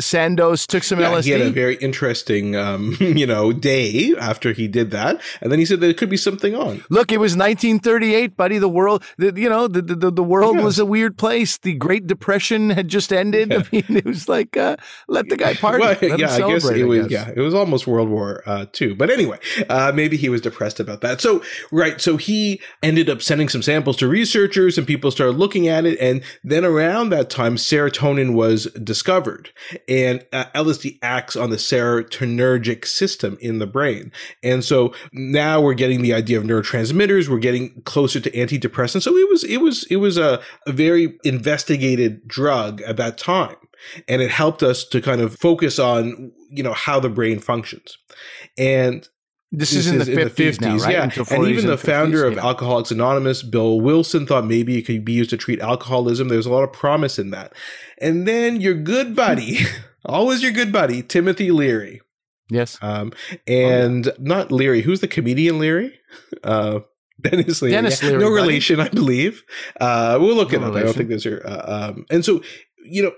[0.00, 1.24] Sandoz took some yeah, LSD.
[1.24, 5.58] He had a very interesting, um, you know, day after he did that, and then
[5.58, 6.84] he said there could be something on.
[6.88, 8.58] Look, it was 1938, buddy.
[8.58, 10.64] The world, the, you know, the the, the world yeah.
[10.64, 11.58] was a weird place.
[11.58, 13.50] The Great Depression had just ended.
[13.50, 13.58] Yeah.
[13.66, 14.76] I mean, it was like uh,
[15.08, 15.80] let the guy party.
[15.80, 17.10] Well, yeah, I guess it was.
[17.10, 18.94] Yeah, it was almost World War uh, Two.
[18.94, 21.20] But anyway, uh, maybe he was depressed about that.
[21.20, 25.68] So right, so he ended up sending some samples to researchers, and people started looking
[25.68, 25.96] at it.
[26.00, 29.50] And then around that time, serotonin was discovered,
[29.86, 34.10] and uh, LSD acts on the serotonergic system in the brain.
[34.42, 37.28] And so now we're getting the idea of neurotransmitters.
[37.28, 39.02] We're getting closer to antidepressants.
[39.02, 43.56] So it was it was it was a, a very investigated drug at that time
[44.08, 47.96] and it helped us to kind of focus on you know how the brain functions
[48.56, 49.08] and
[49.50, 50.92] this, this is in, the, 50s, 50s now, right?
[50.92, 51.34] yeah.
[51.34, 52.46] And even the, founder of yeah.
[52.46, 56.28] Alcoholics Anonymous, Bill Wilson, thought maybe it could be used to treat alcoholism.
[56.28, 57.54] There's a lot of promise in that.
[57.98, 59.60] And then your good buddy,
[60.04, 62.02] always your good buddy, Timothy Leary.
[62.50, 62.78] Yes.
[62.82, 63.12] Um,
[63.46, 64.28] and oh, yeah.
[64.28, 64.82] not Leary.
[64.82, 65.98] Who's the comedian Leary?
[66.44, 66.80] Uh,
[67.20, 67.72] Denis Leary.
[67.72, 68.18] Denis Leary.
[68.18, 68.80] No relation.
[68.80, 69.44] I believe.
[69.80, 70.68] Uh, we'll look no it up.
[70.68, 70.82] Relation.
[70.82, 71.42] I don't think those are.
[71.44, 72.42] Uh, um, and so,
[72.84, 73.12] you know,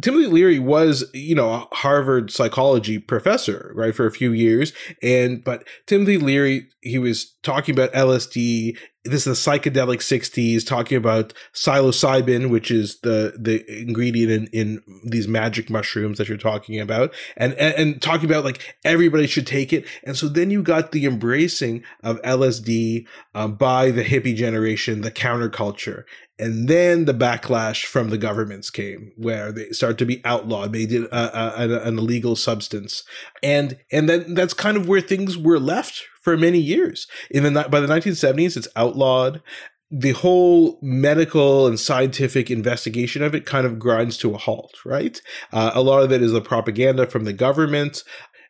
[0.00, 4.72] Timothy Leary was, you know, a Harvard psychology professor, right, for a few years.
[5.02, 8.78] And, but Timothy Leary, he was talking about LSD.
[9.04, 14.82] This is the psychedelic 60s, talking about psilocybin, which is the, the ingredient in, in
[15.04, 19.46] these magic mushrooms that you're talking about, and, and, and talking about like everybody should
[19.46, 19.84] take it.
[20.04, 25.10] And so then you got the embracing of LSD um, by the hippie generation, the
[25.10, 26.04] counterculture.
[26.42, 30.90] And then the backlash from the governments came, where they started to be outlawed, made
[30.90, 33.04] it a, a, an illegal substance,
[33.44, 37.06] and and then that's kind of where things were left for many years.
[37.30, 39.40] In the by the 1970s, it's outlawed.
[39.88, 45.22] The whole medical and scientific investigation of it kind of grinds to a halt, right?
[45.52, 48.02] Uh, a lot of it is the propaganda from the government.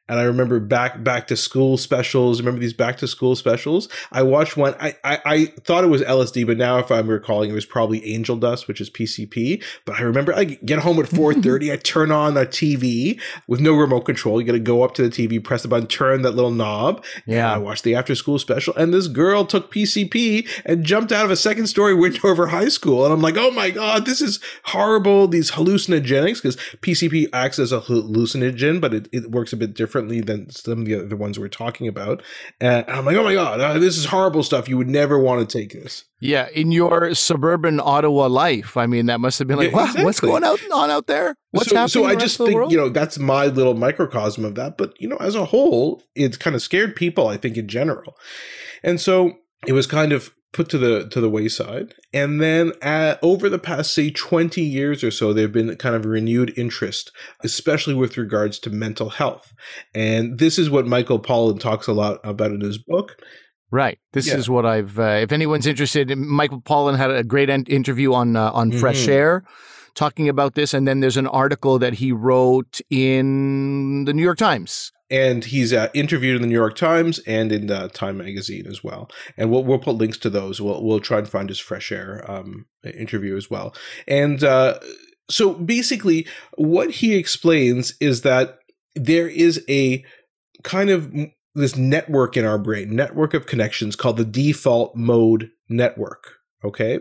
[0.08, 2.40] And I remember back back to school specials.
[2.40, 3.88] Remember these back to school specials?
[4.10, 4.74] I watched one.
[4.80, 8.04] I, I, I thought it was LSD, but now if I'm recalling, it was probably
[8.12, 9.62] angel dust, which is PCP.
[9.84, 11.72] But I remember I get home at 4:30.
[11.72, 14.40] I turn on a TV with no remote control.
[14.40, 17.04] You got to go up to the TV, press the button, turn that little knob.
[17.24, 17.54] Yeah.
[17.54, 21.30] I watched the after school special, and this girl took PCP and jumped out of
[21.30, 23.04] a second story window of her high school.
[23.04, 25.28] And I'm like, oh my god, this is horrible.
[25.28, 29.91] These hallucinogenics because PCP acts as a hallucinogen, but it, it works a bit different
[29.92, 32.22] differently than some of the other ones we're talking about.
[32.60, 34.66] And I'm like, oh my god, uh, this is horrible stuff.
[34.66, 36.04] You would never want to take this.
[36.18, 39.82] Yeah, in your suburban Ottawa life, I mean, that must have been like, yeah, wow,
[39.82, 40.04] exactly.
[40.04, 41.34] what's going out on out there?
[41.50, 41.88] What's so, happening?
[41.88, 44.78] So I just think you know that's my little microcosm of that.
[44.78, 47.28] But you know, as a whole, it's kind of scared people.
[47.28, 48.16] I think in general,
[48.82, 49.32] and so
[49.66, 53.58] it was kind of put to the to the wayside and then at, over the
[53.58, 57.10] past say 20 years or so there've been kind of renewed interest
[57.42, 59.54] especially with regards to mental health
[59.94, 63.16] and this is what michael pollan talks a lot about in his book
[63.74, 63.98] Right.
[64.12, 64.36] This yeah.
[64.36, 64.98] is what I've.
[64.98, 68.78] Uh, if anyone's interested, Michael Pollan had a great interview on uh, on mm-hmm.
[68.78, 69.44] Fresh Air,
[69.94, 74.38] talking about this, and then there's an article that he wrote in the New York
[74.38, 78.66] Times and he's uh, interviewed in the New York Times and in uh, Time Magazine
[78.66, 79.10] as well.
[79.36, 80.60] And we'll we'll put links to those.
[80.60, 83.74] We'll we'll try and find his fresh air um, interview as well.
[84.08, 84.78] And uh,
[85.30, 86.26] so basically,
[86.56, 88.58] what he explains is that
[88.94, 90.02] there is a
[90.62, 91.12] kind of
[91.54, 96.36] this network in our brain, network of connections called the default mode network.
[96.64, 97.00] Okay.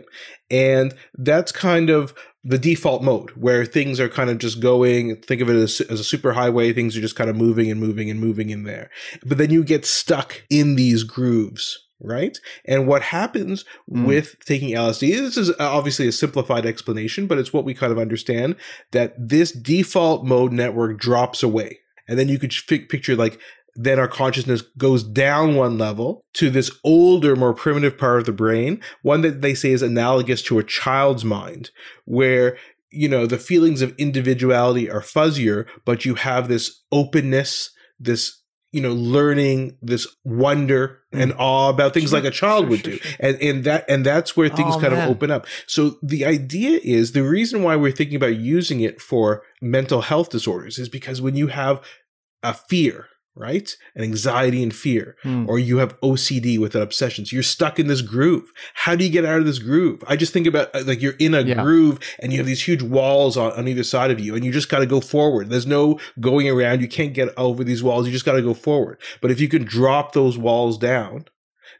[0.50, 5.16] And that's kind of the default mode where things are kind of just going.
[5.22, 6.72] Think of it as, as a super highway.
[6.72, 8.90] Things are just kind of moving and moving and moving in there.
[9.24, 12.38] But then you get stuck in these grooves right?
[12.64, 14.04] And what happens mm.
[14.04, 17.98] with taking LSD, this is obviously a simplified explanation, but it's what we kind of
[17.98, 18.56] understand
[18.90, 21.78] that this default mode network drops away.
[22.08, 23.38] And then you could f- picture like
[23.74, 28.32] then our consciousness goes down one level to this older, more primitive part of the
[28.32, 31.70] brain, one that they say is analogous to a child's mind,
[32.04, 32.58] where
[32.90, 38.80] you know the feelings of individuality are fuzzier, but you have this openness, this you
[38.80, 41.38] know, learning this wonder and mm.
[41.38, 43.00] awe about things sure, like a child sure, would sure, do.
[43.20, 45.04] And and that and that's where things oh, kind man.
[45.04, 45.46] of open up.
[45.66, 50.30] So the idea is the reason why we're thinking about using it for mental health
[50.30, 51.84] disorders is because when you have
[52.42, 53.76] a fear right?
[53.94, 55.48] And anxiety and fear, mm.
[55.48, 57.24] or you have OCD with an obsession.
[57.24, 58.52] So you're stuck in this groove.
[58.74, 60.02] How do you get out of this groove?
[60.06, 61.62] I just think about uh, like you're in a yeah.
[61.62, 64.52] groove and you have these huge walls on, on either side of you and you
[64.52, 65.50] just got to go forward.
[65.50, 66.80] There's no going around.
[66.80, 68.06] You can't get over these walls.
[68.06, 69.00] You just got to go forward.
[69.20, 71.26] But if you can drop those walls down,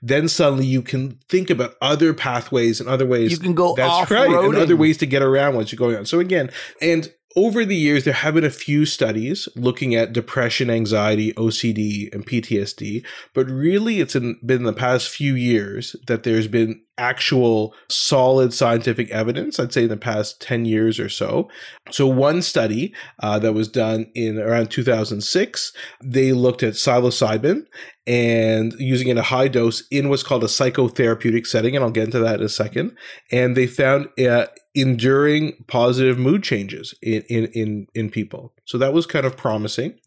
[0.00, 3.30] then suddenly you can think about other pathways and other ways.
[3.30, 6.06] You can go that's right, and other ways to get around once you're going on.
[6.06, 10.70] So again, and over the years, there have been a few studies looking at depression,
[10.70, 16.48] anxiety, OCD, and PTSD, but really it's in, been the past few years that there's
[16.48, 21.48] been actual solid scientific evidence, I'd say in the past 10 years or so.
[21.90, 27.66] So, one study uh, that was done in around 2006, they looked at psilocybin
[28.06, 32.04] and using it a high dose in what's called a psychotherapeutic setting, and I'll get
[32.04, 32.96] into that in a second.
[33.30, 38.54] And they found uh, enduring positive mood changes in, in, in, in people.
[38.64, 39.98] So that was kind of promising.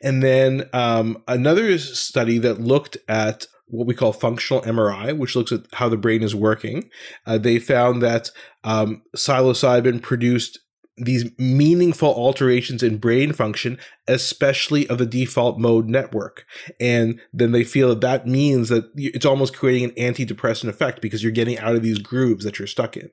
[0.00, 5.50] And then um, another study that looked at what we call functional MRI, which looks
[5.50, 6.90] at how the brain is working.
[7.26, 8.30] Uh, they found that
[8.64, 10.58] um, psilocybin produced
[10.98, 16.44] these meaningful alterations in brain function, especially of the default mode network.
[16.78, 21.22] And then they feel that that means that it's almost creating an antidepressant effect because
[21.22, 23.10] you're getting out of these grooves that you're stuck in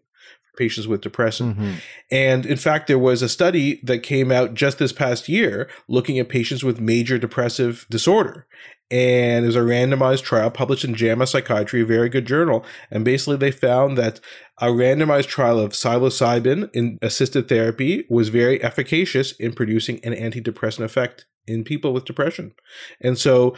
[0.60, 1.56] patients with depression.
[1.56, 1.74] Mm-hmm.
[2.12, 6.20] And in fact, there was a study that came out just this past year looking
[6.20, 8.46] at patients with major depressive disorder
[8.92, 12.66] and it was a randomized trial published in JAMA Psychiatry, a very good journal.
[12.90, 14.20] And basically, they found that
[14.58, 20.84] a randomized trial of psilocybin in assisted therapy was very efficacious in producing an antidepressant
[20.84, 22.54] effect in people with depression.
[23.00, 23.56] And so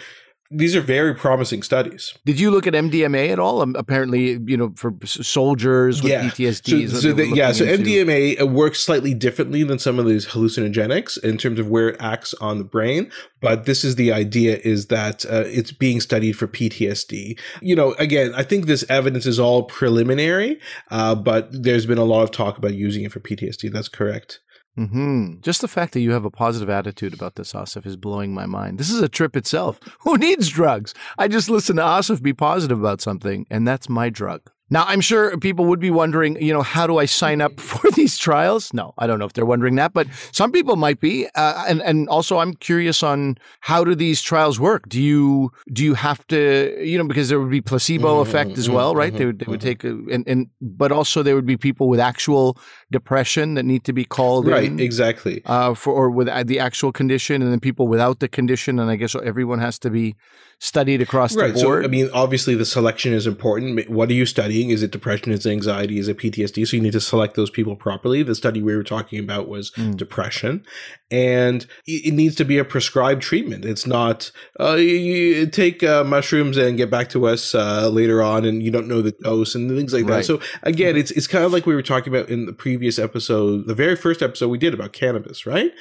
[0.51, 2.13] these are very promising studies.
[2.25, 3.61] Did you look at MDMA at all?
[3.61, 6.23] Um, apparently, you know, for soldiers with yeah.
[6.23, 6.89] PTSD.
[6.89, 7.85] So, so the, yeah, so into.
[7.85, 11.97] MDMA uh, works slightly differently than some of these hallucinogenics in terms of where it
[12.01, 13.09] acts on the brain.
[13.39, 17.39] But this is the idea: is that uh, it's being studied for PTSD.
[17.61, 22.03] You know, again, I think this evidence is all preliminary, uh, but there's been a
[22.03, 23.71] lot of talk about using it for PTSD.
[23.71, 24.41] That's correct.
[24.77, 25.41] Mm-hmm.
[25.41, 28.45] Just the fact that you have a positive attitude about this, Asif, is blowing my
[28.45, 28.77] mind.
[28.77, 29.79] This is a trip itself.
[30.01, 30.93] Who needs drugs?
[31.17, 34.49] I just listen to Asif be positive about something, and that's my drug.
[34.71, 37.91] Now, I'm sure people would be wondering, you know, how do I sign up for
[37.95, 38.73] these trials?
[38.73, 41.27] No, I don't know if they're wondering that, but some people might be.
[41.35, 44.87] Uh, and and also, I'm curious on how do these trials work?
[44.87, 48.57] Do you do you have to, you know, because there would be placebo mm-hmm, effect
[48.57, 49.09] as well, right?
[49.09, 49.67] Mm-hmm, they would they would mm-hmm.
[49.67, 52.57] take a, and and but also there would be people with actual
[52.91, 56.93] depression that need to be called right, in, exactly, uh, for or with the actual
[56.93, 60.15] condition, and then people without the condition, and I guess everyone has to be
[60.61, 61.83] studied across right, the board.
[61.83, 63.89] So, I mean, obviously, the selection is important.
[63.89, 64.25] What are you
[64.69, 65.31] Is it depression?
[65.31, 65.97] Is it anxiety?
[65.97, 66.67] Is it PTSD?
[66.67, 68.23] So you need to select those people properly.
[68.23, 69.95] The study we were talking about was mm.
[69.95, 70.65] depression,
[71.09, 73.65] and it needs to be a prescribed treatment.
[73.65, 78.45] It's not uh, you take uh, mushrooms and get back to us uh, later on,
[78.45, 80.17] and you don't know the dose and things like right.
[80.17, 80.25] that.
[80.25, 83.67] So again, it's it's kind of like we were talking about in the previous episode,
[83.67, 85.71] the very first episode we did about cannabis, right?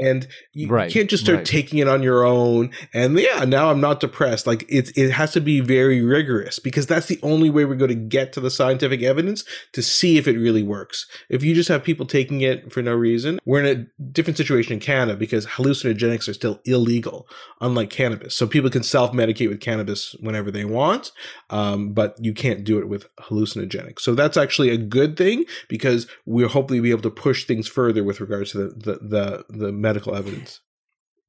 [0.00, 0.90] And you, right.
[0.90, 1.46] can't just start right.
[1.46, 2.70] taking it on your own.
[2.94, 6.86] And yeah, now I'm not depressed like it, it has to be very rigorous because
[6.86, 10.26] that's the only way we're going to get to the scientific evidence to see if
[10.26, 11.06] it really works.
[11.28, 14.72] If you just have people taking it for no reason, we're in a different situation
[14.72, 17.28] in Canada because hallucinogenics are still illegal,
[17.60, 18.34] unlike cannabis.
[18.34, 21.12] So people can self medicate with cannabis whenever they want,
[21.50, 24.00] um, but you can't do it with hallucinogenics.
[24.00, 28.04] So that's actually a good thing because we'll hopefully be able to push things further
[28.04, 30.60] with regards to the, the, the, the medical evidence.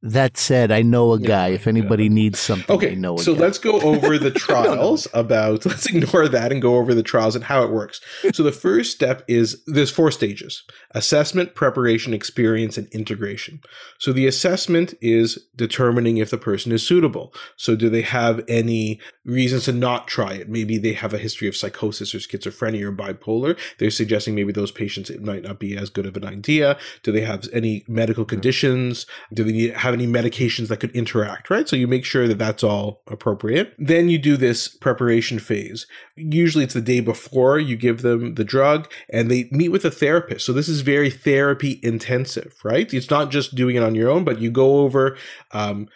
[0.02, 1.50] That said, I know a guy.
[1.50, 2.14] Yeah, if anybody yeah.
[2.14, 2.92] needs something, okay.
[2.92, 3.42] I know so guy.
[3.42, 5.66] let's go over the trials about.
[5.70, 8.00] Let's ignore that and go over the trials and how it works.
[8.34, 13.60] So the first step is there's four stages: assessment, preparation, experience, and integration.
[13.98, 17.34] So the assessment is determining if the person is suitable.
[17.58, 20.50] So do they have any reasons to not try it?
[20.50, 23.58] Maybe they have a history of psychosis or schizophrenia or bipolar.
[23.80, 26.78] They're suggesting maybe those patients it might not be as good of an idea.
[27.04, 29.06] Do they have any medical conditions?
[29.34, 31.68] Do they need have any medications that could interact, right?
[31.68, 33.74] So you make sure that that's all appropriate.
[33.78, 35.88] Then you do this preparation phase.
[36.16, 39.92] Usually it's the day before you give them the drug and they meet with a
[39.92, 40.46] therapist.
[40.46, 42.94] So this is very therapy intensive, right?
[42.94, 45.18] It's not just doing it on your own, but you go over,
[45.52, 45.88] um,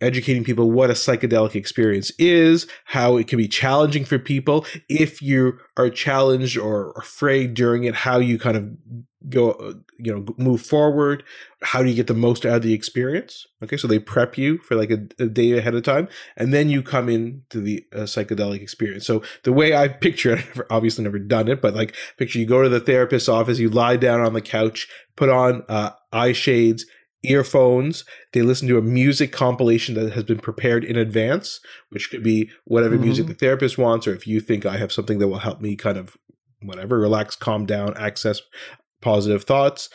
[0.00, 4.66] educating people what a psychedelic experience is, how it can be challenging for people.
[4.88, 8.76] If you are challenged or afraid during it, how you kind of
[9.28, 11.22] go, you know, move forward.
[11.62, 13.46] How do you get the most out of the experience?
[13.62, 16.68] Okay, so they prep you for like a, a day ahead of time, and then
[16.68, 19.06] you come into the uh, psychedelic experience.
[19.06, 22.46] So the way I picture it, I've obviously never done it, but like picture you
[22.46, 26.32] go to the therapist's office, you lie down on the couch, put on uh, eye
[26.32, 26.84] shades,
[27.24, 28.04] earphones.
[28.32, 31.60] They listen to a music compilation that has been prepared in advance,
[31.90, 33.04] which could be whatever mm-hmm.
[33.04, 35.76] music the therapist wants, or if you think I have something that will help me
[35.76, 36.16] kind of
[36.62, 38.40] whatever, relax, calm down, access
[39.00, 39.90] positive thoughts.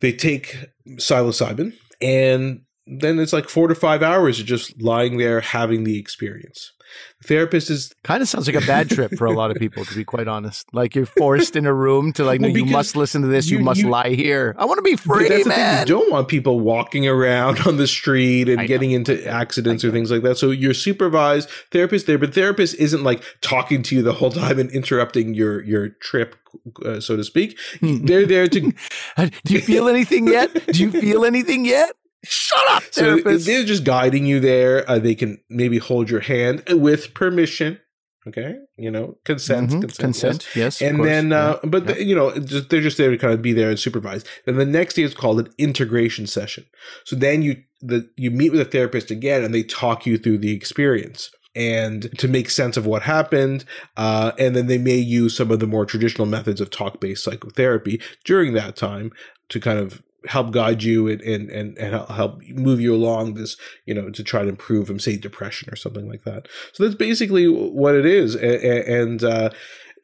[0.00, 0.66] They take
[0.98, 5.98] psilocybin and then it's like four to five hours of just lying there having the
[5.98, 6.72] experience.
[7.20, 9.84] The therapist is kind of sounds like a bad trip for a lot of people,
[9.84, 10.66] to be quite honest.
[10.72, 13.50] Like you're forced in a room to like, well, no, you must listen to this.
[13.50, 14.54] You, you must you, lie here.
[14.58, 15.58] I want to be free, that's man.
[15.58, 15.78] The thing.
[15.80, 18.96] You don't want people walking around on the street and I getting know.
[18.96, 20.38] into accidents or things like that.
[20.38, 24.58] So you're supervised therapist there, but therapist isn't like talking to you the whole time
[24.58, 26.36] and interrupting your your trip,
[26.84, 27.58] uh, so to speak.
[27.80, 28.60] They're there to.
[29.44, 30.52] Do you feel anything yet?
[30.66, 31.92] Do you feel anything yet?
[32.24, 33.44] Shut up, therapist.
[33.44, 34.88] So they're just guiding you there.
[34.88, 37.80] Uh, they can maybe hold your hand with permission.
[38.28, 39.80] Okay, you know, consent, mm-hmm.
[39.80, 40.80] consent, consent, yes.
[40.80, 41.68] yes and then, uh, yeah.
[41.68, 41.94] but yeah.
[41.94, 44.24] The, you know, just, they're just there to kind of be there and supervise.
[44.46, 46.66] Then the next day is called an integration session.
[47.04, 50.38] So then you the you meet with a therapist again, and they talk you through
[50.38, 53.64] the experience and to make sense of what happened.
[53.96, 57.24] Uh, and then they may use some of the more traditional methods of talk based
[57.24, 59.10] psychotherapy during that time
[59.48, 63.56] to kind of help guide you and, and, and, help move you along this,
[63.86, 66.48] you know, to try to improve from say depression or something like that.
[66.72, 68.34] So that's basically what it is.
[68.34, 69.50] And, and uh,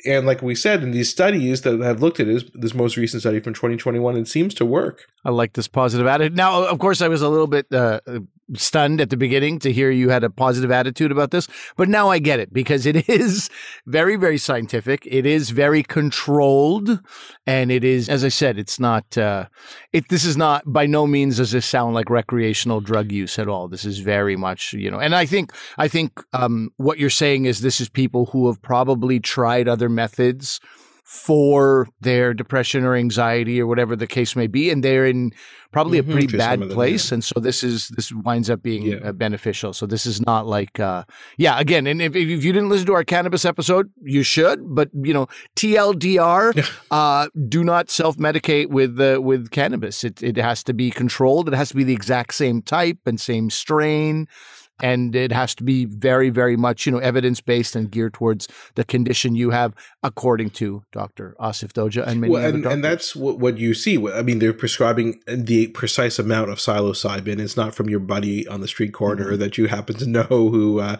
[0.06, 3.22] and like we said in these studies that have looked at this, this most recent
[3.22, 5.06] study from 2021, it seems to work.
[5.24, 6.36] I like this positive attitude.
[6.36, 8.00] Now, of course, I was a little bit uh,
[8.54, 12.08] stunned at the beginning to hear you had a positive attitude about this, but now
[12.08, 13.50] I get it because it is
[13.86, 15.06] very, very scientific.
[15.06, 17.00] It is very controlled,
[17.46, 19.16] and it is, as I said, it's not.
[19.16, 19.46] Uh,
[19.92, 23.48] it this is not by no means does this sound like recreational drug use at
[23.48, 23.68] all.
[23.68, 27.44] This is very much, you know, and I think I think um, what you're saying
[27.44, 30.60] is this is people who have probably tried other methods
[31.08, 35.32] for their depression or anxiety or whatever the case may be and they're in
[35.72, 38.96] probably mm-hmm, a pretty bad place and so this is this winds up being yeah.
[38.96, 39.72] uh, beneficial.
[39.72, 41.04] So this is not like uh
[41.38, 44.90] yeah again and if, if you didn't listen to our cannabis episode you should but
[44.92, 50.04] you know tldr uh do not self-medicate with uh, with cannabis.
[50.04, 51.48] It, it has to be controlled.
[51.48, 54.28] It has to be the exact same type and same strain
[54.80, 58.48] and it has to be very, very much, you know, evidence based and geared towards
[58.74, 61.34] the condition you have, according to Dr.
[61.40, 63.96] Asif Doja and many well, and, and, that's what, what you see.
[64.12, 67.40] I mean, they're prescribing the precise amount of psilocybin.
[67.40, 69.40] It's not from your buddy on the street corner mm-hmm.
[69.40, 70.80] that you happen to know who.
[70.80, 70.96] Uh,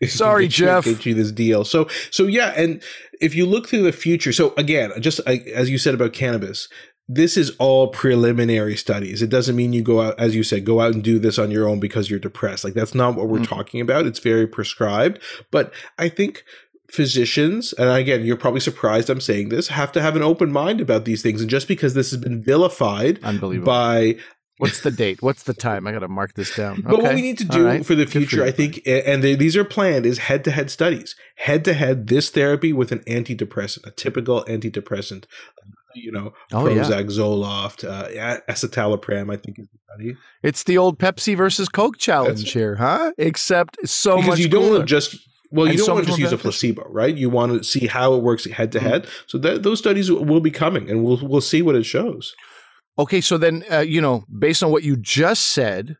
[0.06, 0.84] Sorry, Jeff.
[0.84, 1.64] Get you this deal.
[1.64, 2.82] So, so yeah, and
[3.20, 6.68] if you look through the future, so again, just as you said about cannabis,
[7.08, 9.22] this is all preliminary studies.
[9.22, 11.50] It doesn't mean you go out, as you said, go out and do this on
[11.50, 12.64] your own because you're depressed.
[12.64, 13.54] Like that's not what we're mm-hmm.
[13.54, 14.06] talking about.
[14.06, 15.18] It's very prescribed.
[15.50, 16.44] But I think
[16.90, 20.82] physicians, and again, you're probably surprised I'm saying this, have to have an open mind
[20.82, 21.40] about these things.
[21.40, 24.16] And just because this has been vilified unbelievable, by
[24.58, 25.22] What's the date?
[25.22, 25.86] What's the time?
[25.86, 26.82] I got to mark this down.
[26.82, 27.86] But what we need to do right.
[27.86, 30.68] for the future, for I think, and they, these are planned, is head to head
[30.68, 31.14] studies.
[31.36, 35.26] Head to head, this therapy with an antidepressant, a typical antidepressant,
[35.94, 37.02] you know, oh, Prozac, yeah.
[37.02, 40.16] Zoloft, uh, escitalopram, I think is the study.
[40.42, 43.12] It's the old Pepsi versus Coke challenge That's, here, huh?
[43.18, 44.38] Except so because much.
[44.38, 44.84] you don't cooler.
[44.84, 45.16] just
[45.50, 47.14] well, you don't so want to just use a placebo, right?
[47.14, 49.06] You want to see how it works head to head.
[49.26, 52.34] So that, those studies will be coming, and we'll we'll see what it shows.
[52.98, 55.96] Okay, so then uh, you know, based on what you just said,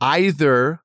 [0.00, 0.80] either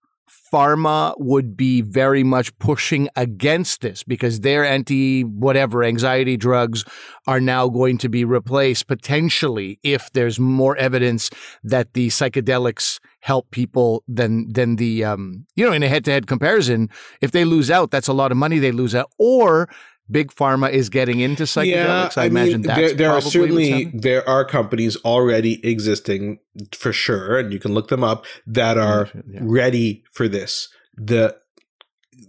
[0.51, 6.83] pharma would be very much pushing against this because their anti whatever anxiety drugs
[7.27, 11.29] are now going to be replaced potentially if there's more evidence
[11.63, 16.11] that the psychedelics help people than than the um you know in a head to
[16.11, 16.89] head comparison
[17.21, 19.11] if they lose out that's a lot of money they lose out.
[19.17, 19.69] Or
[20.09, 22.15] big pharma is getting into psychedelics.
[22.15, 26.39] Yeah, I, I imagine mean, there, there are certainly there are companies already existing
[26.73, 29.39] for sure, and you can look them up that are yeah.
[29.41, 30.69] ready for this.
[30.95, 31.37] The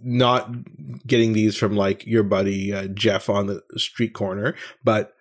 [0.01, 0.49] not
[1.05, 5.13] getting these from like your buddy uh, Jeff on the street corner, but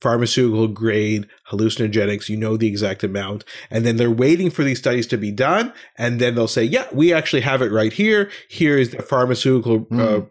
[0.00, 2.28] pharmaceutical grade hallucinogenics.
[2.28, 5.72] You know the exact amount, and then they're waiting for these studies to be done,
[5.96, 8.30] and then they'll say, "Yeah, we actually have it right here.
[8.48, 10.00] Here is the pharmaceutical." Mm.
[10.00, 10.26] Uh,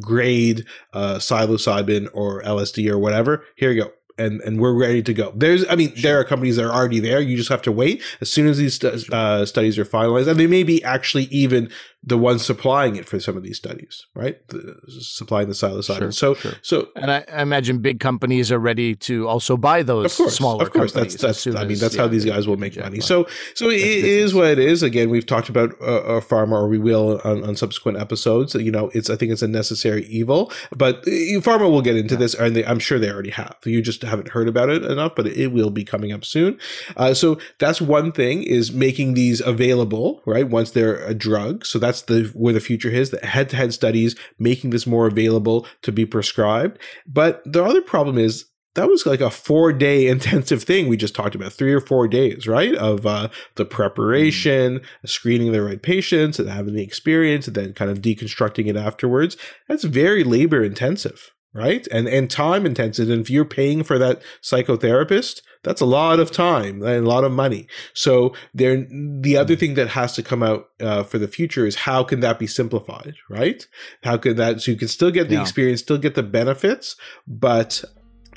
[0.00, 3.44] grade uh, psilocybin or LSD or whatever.
[3.56, 5.32] Here you go and and we're ready to go.
[5.34, 6.02] There's, I mean, sure.
[6.02, 7.20] there are companies that are already there.
[7.20, 8.02] You just have to wait.
[8.20, 11.70] As soon as these uh, studies are finalized, and they may be actually even
[12.06, 14.46] the ones supplying it for some of these studies, right?
[14.48, 15.98] The, supplying the psilocybin.
[15.98, 16.52] Sure, so, sure.
[16.62, 20.12] so, and I, I, imagine big companies are ready to also buy those.
[20.12, 20.92] Of course, smaller of course.
[20.92, 21.46] That's that's.
[21.48, 23.00] I mean, that's yeah, how these guys will make money.
[23.00, 24.84] So, so it is what it is.
[24.84, 28.54] Again, we've talked about uh, pharma, or we will on, on, subsequent episodes.
[28.54, 32.14] You know, it's I think it's a necessary evil, but uh, pharma will get into
[32.14, 32.20] yeah.
[32.20, 33.56] this, and they, I'm sure they already have.
[33.64, 36.58] You just haven't heard about it enough, but it will be coming up soon.
[36.96, 40.48] Uh, so that's one thing is making these available, right?
[40.48, 41.66] Once they're a drug.
[41.66, 43.10] So that's that's the where the future is.
[43.10, 46.78] The head-to-head studies making this more available to be prescribed.
[47.06, 51.14] But the other problem is that was like a four day intensive thing we just
[51.14, 52.74] talked about, three or four days, right?
[52.74, 57.90] Of uh, the preparation, screening the right patients, and having the experience, and then kind
[57.90, 59.36] of deconstructing it afterwards.
[59.68, 61.86] That's very labor intensive right?
[61.90, 63.08] And and time intensive.
[63.08, 67.24] And if you're paying for that psychotherapist, that's a lot of time and a lot
[67.24, 67.66] of money.
[67.94, 71.74] So there, the other thing that has to come out uh, for the future is
[71.76, 73.66] how can that be simplified, right?
[74.04, 75.42] How can that so you can still get the yeah.
[75.42, 76.94] experience, still get the benefits,
[77.26, 77.82] but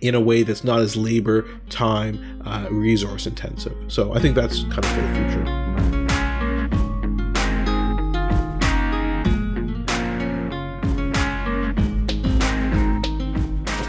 [0.02, 3.78] in a way that's not as labor, time, uh, resource intensive.
[3.90, 5.69] So I think that's kind of for the future.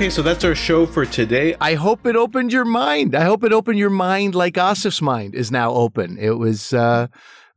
[0.00, 1.54] Okay, so that's our show for today.
[1.60, 3.14] I hope it opened your mind.
[3.14, 6.16] I hope it opened your mind like Asif's mind is now open.
[6.16, 7.08] It was uh,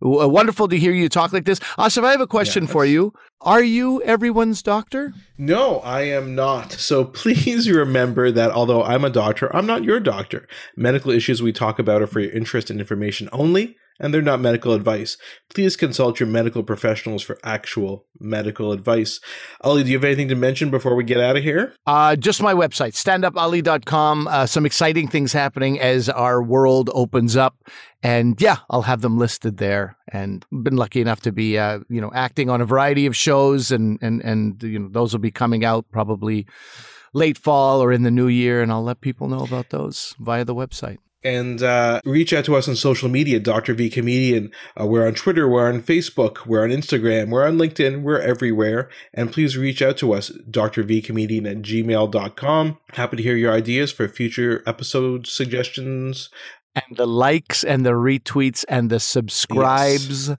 [0.01, 1.59] wonderful to hear you talk like this.
[1.77, 3.13] Asif, I have a question for you.
[3.39, 5.13] Are you everyone's doctor?
[5.37, 6.73] No, I am not.
[6.73, 10.45] So please remember that although I'm a doctor, I'm not your doctor.
[10.75, 14.41] Medical issues we talk about are for your interest and information only and they're not
[14.41, 15.17] medical advice.
[15.53, 19.21] Please consult your medical professionals for actual medical advice.
[19.61, 21.73] Ali, do you have anything to mention before we get out of here?
[21.87, 24.27] Uh, just my website, standupali.com.
[24.27, 27.55] Uh, some exciting things happening as our world opens up.
[28.03, 29.95] And yeah, I'll have them listed there.
[30.11, 33.71] And been lucky enough to be, uh, you know, acting on a variety of shows,
[33.71, 36.45] and and and you know those will be coming out probably
[37.13, 40.43] late fall or in the new year, and I'll let people know about those via
[40.43, 43.73] the website and uh, reach out to us on social media, Dr.
[43.73, 44.51] V Comedian.
[44.79, 48.89] Uh, we're on Twitter, we're on Facebook, we're on Instagram, we're on LinkedIn, we're everywhere.
[49.13, 52.77] And please reach out to us, drvcomedian at gmail.com.
[52.91, 56.29] Happy to hear your ideas for future episode suggestions.
[56.75, 60.37] And the likes and the retweets and the subscribes yes.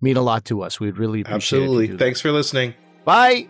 [0.00, 0.80] mean a lot to us.
[0.80, 1.62] We'd really appreciate it.
[1.62, 1.98] Absolutely.
[1.98, 2.74] Thanks for listening.
[3.04, 3.48] Bye.